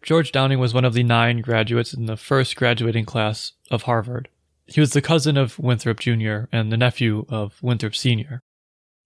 [0.05, 4.29] George Downing was one of the nine graduates in the first graduating class of Harvard.
[4.67, 6.41] He was the cousin of Winthrop Jr.
[6.51, 8.39] and the nephew of Winthrop Sr.,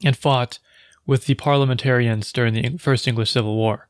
[0.04, 0.60] and fought
[1.06, 3.88] with the parliamentarians during the First English Civil War.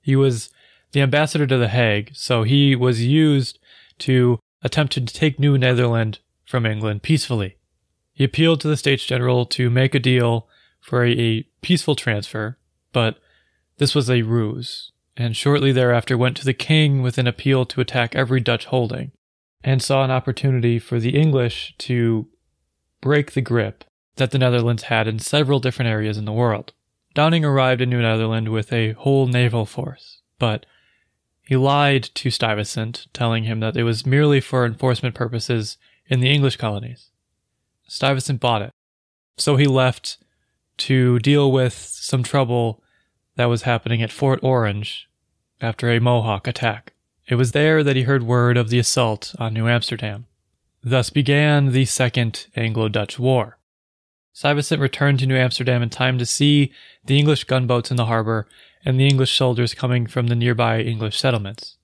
[0.00, 0.50] He was
[0.92, 3.58] the ambassador to The Hague, so he was used
[3.98, 7.56] to attempt to take New Netherland from England peacefully.
[8.12, 10.46] He appealed to the States General to make a deal
[10.80, 12.58] for a, a peaceful transfer,
[12.92, 13.18] but
[13.78, 17.80] this was a ruse, and shortly thereafter went to the king with an appeal to
[17.80, 19.12] attack every Dutch holding,
[19.62, 22.26] and saw an opportunity for the English to
[23.00, 23.84] break the grip
[24.16, 26.72] that the Netherlands had in several different areas in the world.
[27.14, 30.66] Downing arrived in New Netherland with a whole naval force, but
[31.46, 36.30] he lied to Stuyvesant, telling him that it was merely for enforcement purposes in the
[36.30, 37.10] English colonies.
[37.86, 38.70] Stuyvesant bought it,
[39.36, 40.18] so he left
[40.78, 42.82] to deal with some trouble
[43.36, 45.08] that was happening at Fort Orange
[45.60, 46.92] after a Mohawk attack.
[47.26, 50.26] It was there that he heard word of the assault on New Amsterdam.
[50.82, 53.58] Thus began the Second Anglo Dutch War.
[54.34, 56.72] Stuyvesant returned to New Amsterdam in time to see
[57.04, 58.46] the English gunboats in the harbor
[58.84, 61.78] and the English soldiers coming from the nearby English settlements.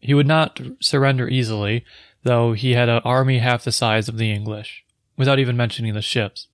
[0.00, 1.84] He would not surrender easily,
[2.24, 4.84] though he had an army half the size of the English,
[5.16, 6.48] without even mentioning the ships.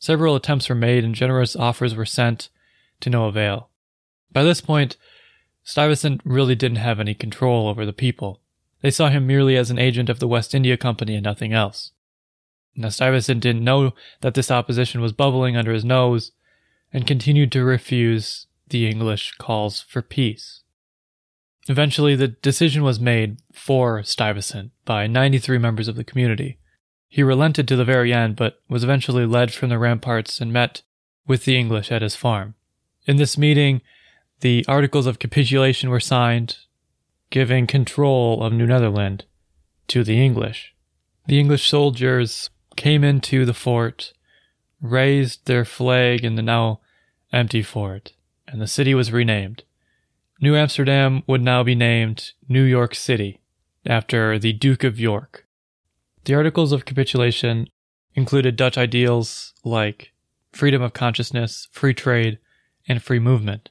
[0.00, 2.48] Several attempts were made and generous offers were sent
[3.02, 3.68] to no avail.
[4.32, 4.96] By this point,
[5.62, 8.40] Stuyvesant really didn't have any control over the people.
[8.80, 11.92] They saw him merely as an agent of the West India Company and nothing else.
[12.74, 13.92] Now, Stuyvesant didn't know
[14.22, 16.32] that this opposition was bubbling under his nose
[16.92, 20.62] and continued to refuse the English calls for peace.
[21.68, 26.58] Eventually, the decision was made for Stuyvesant by 93 members of the community,
[27.12, 30.80] he relented to the very end, but was eventually led from the ramparts and met
[31.26, 32.54] with the English at his farm.
[33.04, 33.82] In this meeting,
[34.40, 36.58] the Articles of Capitulation were signed,
[37.30, 39.24] giving control of New Netherland
[39.88, 40.74] to the English.
[41.26, 44.12] The English soldiers came into the fort,
[44.80, 46.80] raised their flag in the now
[47.32, 48.12] empty fort,
[48.46, 49.64] and the city was renamed.
[50.40, 53.40] New Amsterdam would now be named New York City,
[53.84, 55.46] after the Duke of York.
[56.24, 57.68] The Articles of Capitulation
[58.14, 60.12] included Dutch ideals like
[60.52, 62.38] freedom of consciousness, free trade,
[62.88, 63.70] and free movement.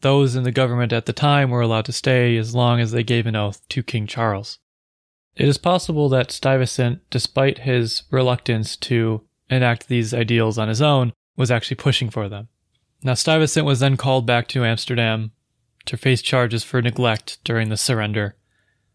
[0.00, 3.02] Those in the government at the time were allowed to stay as long as they
[3.02, 4.58] gave an oath to King Charles.
[5.34, 11.12] It is possible that Stuyvesant, despite his reluctance to enact these ideals on his own,
[11.36, 12.48] was actually pushing for them.
[13.02, 15.32] Now, Stuyvesant was then called back to Amsterdam
[15.86, 18.36] to face charges for neglect during the surrender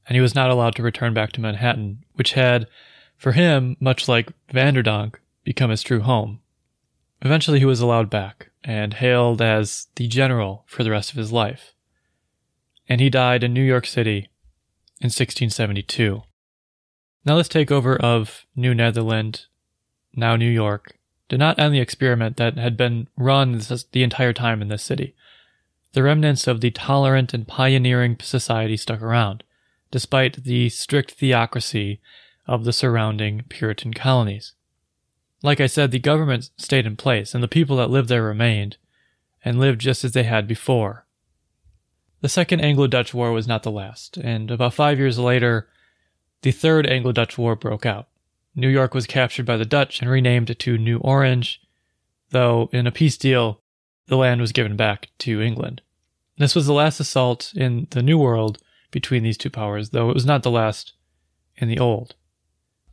[0.07, 2.67] and he was not allowed to return back to Manhattan, which had,
[3.15, 6.39] for him, much like Van der Donck, become his true home.
[7.21, 11.31] Eventually, he was allowed back and hailed as the general for the rest of his
[11.31, 11.73] life.
[12.87, 14.29] And he died in New York City
[14.99, 16.23] in 1672.
[17.25, 19.45] Now, this takeover of New Netherland,
[20.13, 20.97] now New York,
[21.29, 23.61] did not end the experiment that had been run
[23.91, 25.15] the entire time in this city.
[25.93, 29.43] The remnants of the tolerant and pioneering society stuck around
[29.93, 32.01] despite the strict theocracy
[32.47, 34.53] of the surrounding Puritan colonies.
[35.43, 38.77] Like I said, the government stayed in place, and the people that lived there remained,
[39.43, 41.05] and lived just as they had before,
[42.21, 45.67] the Second Anglo Dutch War was not the last, and about five years later,
[46.41, 48.07] the Third Anglo Dutch War broke out.
[48.55, 51.61] New York was captured by the Dutch and renamed to New Orange,
[52.29, 53.59] though in a peace deal,
[54.07, 55.81] the land was given back to England.
[56.37, 60.13] This was the last assault in the New World between these two powers, though it
[60.13, 60.93] was not the last
[61.57, 62.15] in the Old.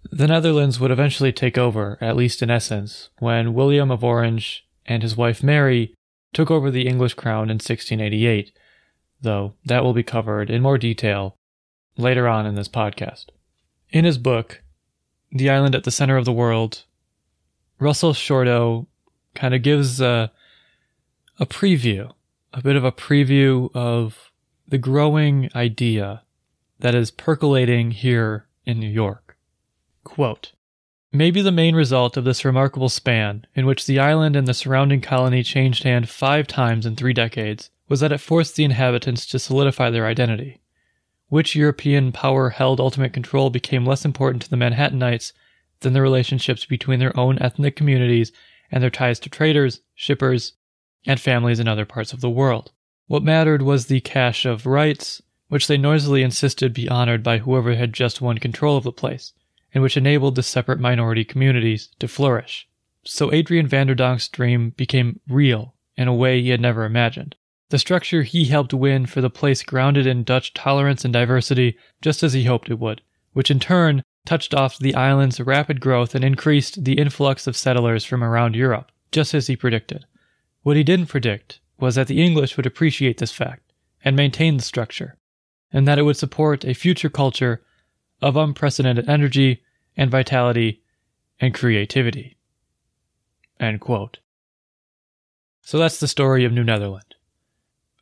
[0.05, 5.03] The Netherlands would eventually take over, at least in essence, when William of Orange and
[5.03, 5.95] his wife Mary
[6.33, 8.53] took over the English crown in 1688,
[9.21, 11.37] though that will be covered in more detail
[11.97, 13.27] later on in this podcast.
[13.91, 14.63] In his book,
[15.33, 16.85] The Island at the Center of the World,
[17.79, 18.87] Russell Shorto
[19.35, 20.31] kind of gives a,
[21.39, 22.13] a preview,
[22.53, 24.31] a bit of a preview of
[24.67, 26.23] the growing idea
[26.79, 29.30] that is percolating here in New York.
[30.21, 30.53] Quote,
[31.15, 35.01] Maybe the main result of this remarkable span, in which the island and the surrounding
[35.01, 39.39] colony changed hand five times in three decades, was that it forced the inhabitants to
[39.39, 40.61] solidify their identity.
[41.29, 45.33] Which European power held ultimate control became less important to the Manhattanites
[45.81, 48.31] than the relationships between their own ethnic communities
[48.71, 50.53] and their ties to traders, shippers,
[51.07, 52.73] and families in other parts of the world.
[53.07, 57.75] What mattered was the cache of rights, which they noisily insisted be honored by whoever
[57.75, 59.33] had just won control of the place,
[59.73, 62.69] and which enabled the separate minority communities to flourish.
[63.05, 67.37] So Adriaen van der Donck's dream became real in a way he had never imagined.
[67.71, 72.23] The structure he helped win for the place grounded in Dutch tolerance and diversity just
[72.23, 73.01] as he hoped it would,
[73.33, 78.05] which in turn touched off the island's rapid growth and increased the influx of settlers
[78.05, 80.05] from around Europe, just as he predicted.
[80.63, 83.73] What he didn't predict was that the English would appreciate this fact
[84.05, 85.17] and maintain the structure,
[85.73, 87.63] and that it would support a future culture
[88.23, 89.63] of unprecedented energy
[89.97, 90.83] and vitality
[91.41, 92.37] and creativity.
[95.63, 97.15] So that's the story of New Netherland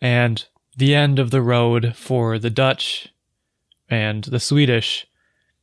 [0.01, 0.47] and
[0.77, 3.09] the end of the road for the Dutch
[3.91, 5.07] and the Swedish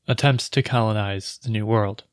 [0.07, 2.03] attempts to colonize the New World.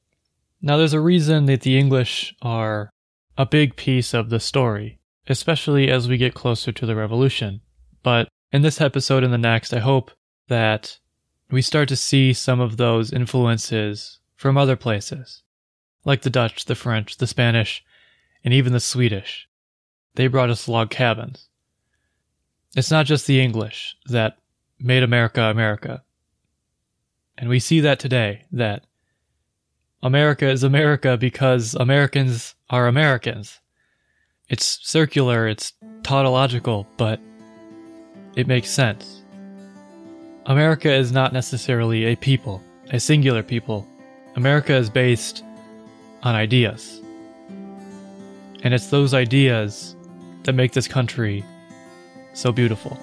[0.61, 2.91] Now, there's a reason that the English are
[3.37, 7.61] a big piece of the story, especially as we get closer to the Revolution.
[8.03, 10.13] But in this episode and the next, I hope
[10.49, 10.99] that
[11.53, 15.43] we start to see some of those influences from other places,
[16.05, 17.85] like the Dutch, the French, the Spanish,
[18.43, 19.47] and even the Swedish.
[20.15, 21.49] They brought us log cabins.
[22.75, 24.39] It's not just the English that
[24.81, 26.03] made America America.
[27.37, 28.85] And we see that today, that
[30.03, 33.61] America is America because Americans are Americans.
[34.49, 37.21] It's circular, it's tautological, but
[38.37, 39.22] it makes sense.
[40.47, 43.87] America is not necessarily a people, a singular people.
[44.35, 45.45] America is based
[46.25, 47.01] on ideas.
[48.65, 49.95] And it's those ideas
[50.43, 51.45] that make this country
[52.33, 52.99] so beautiful.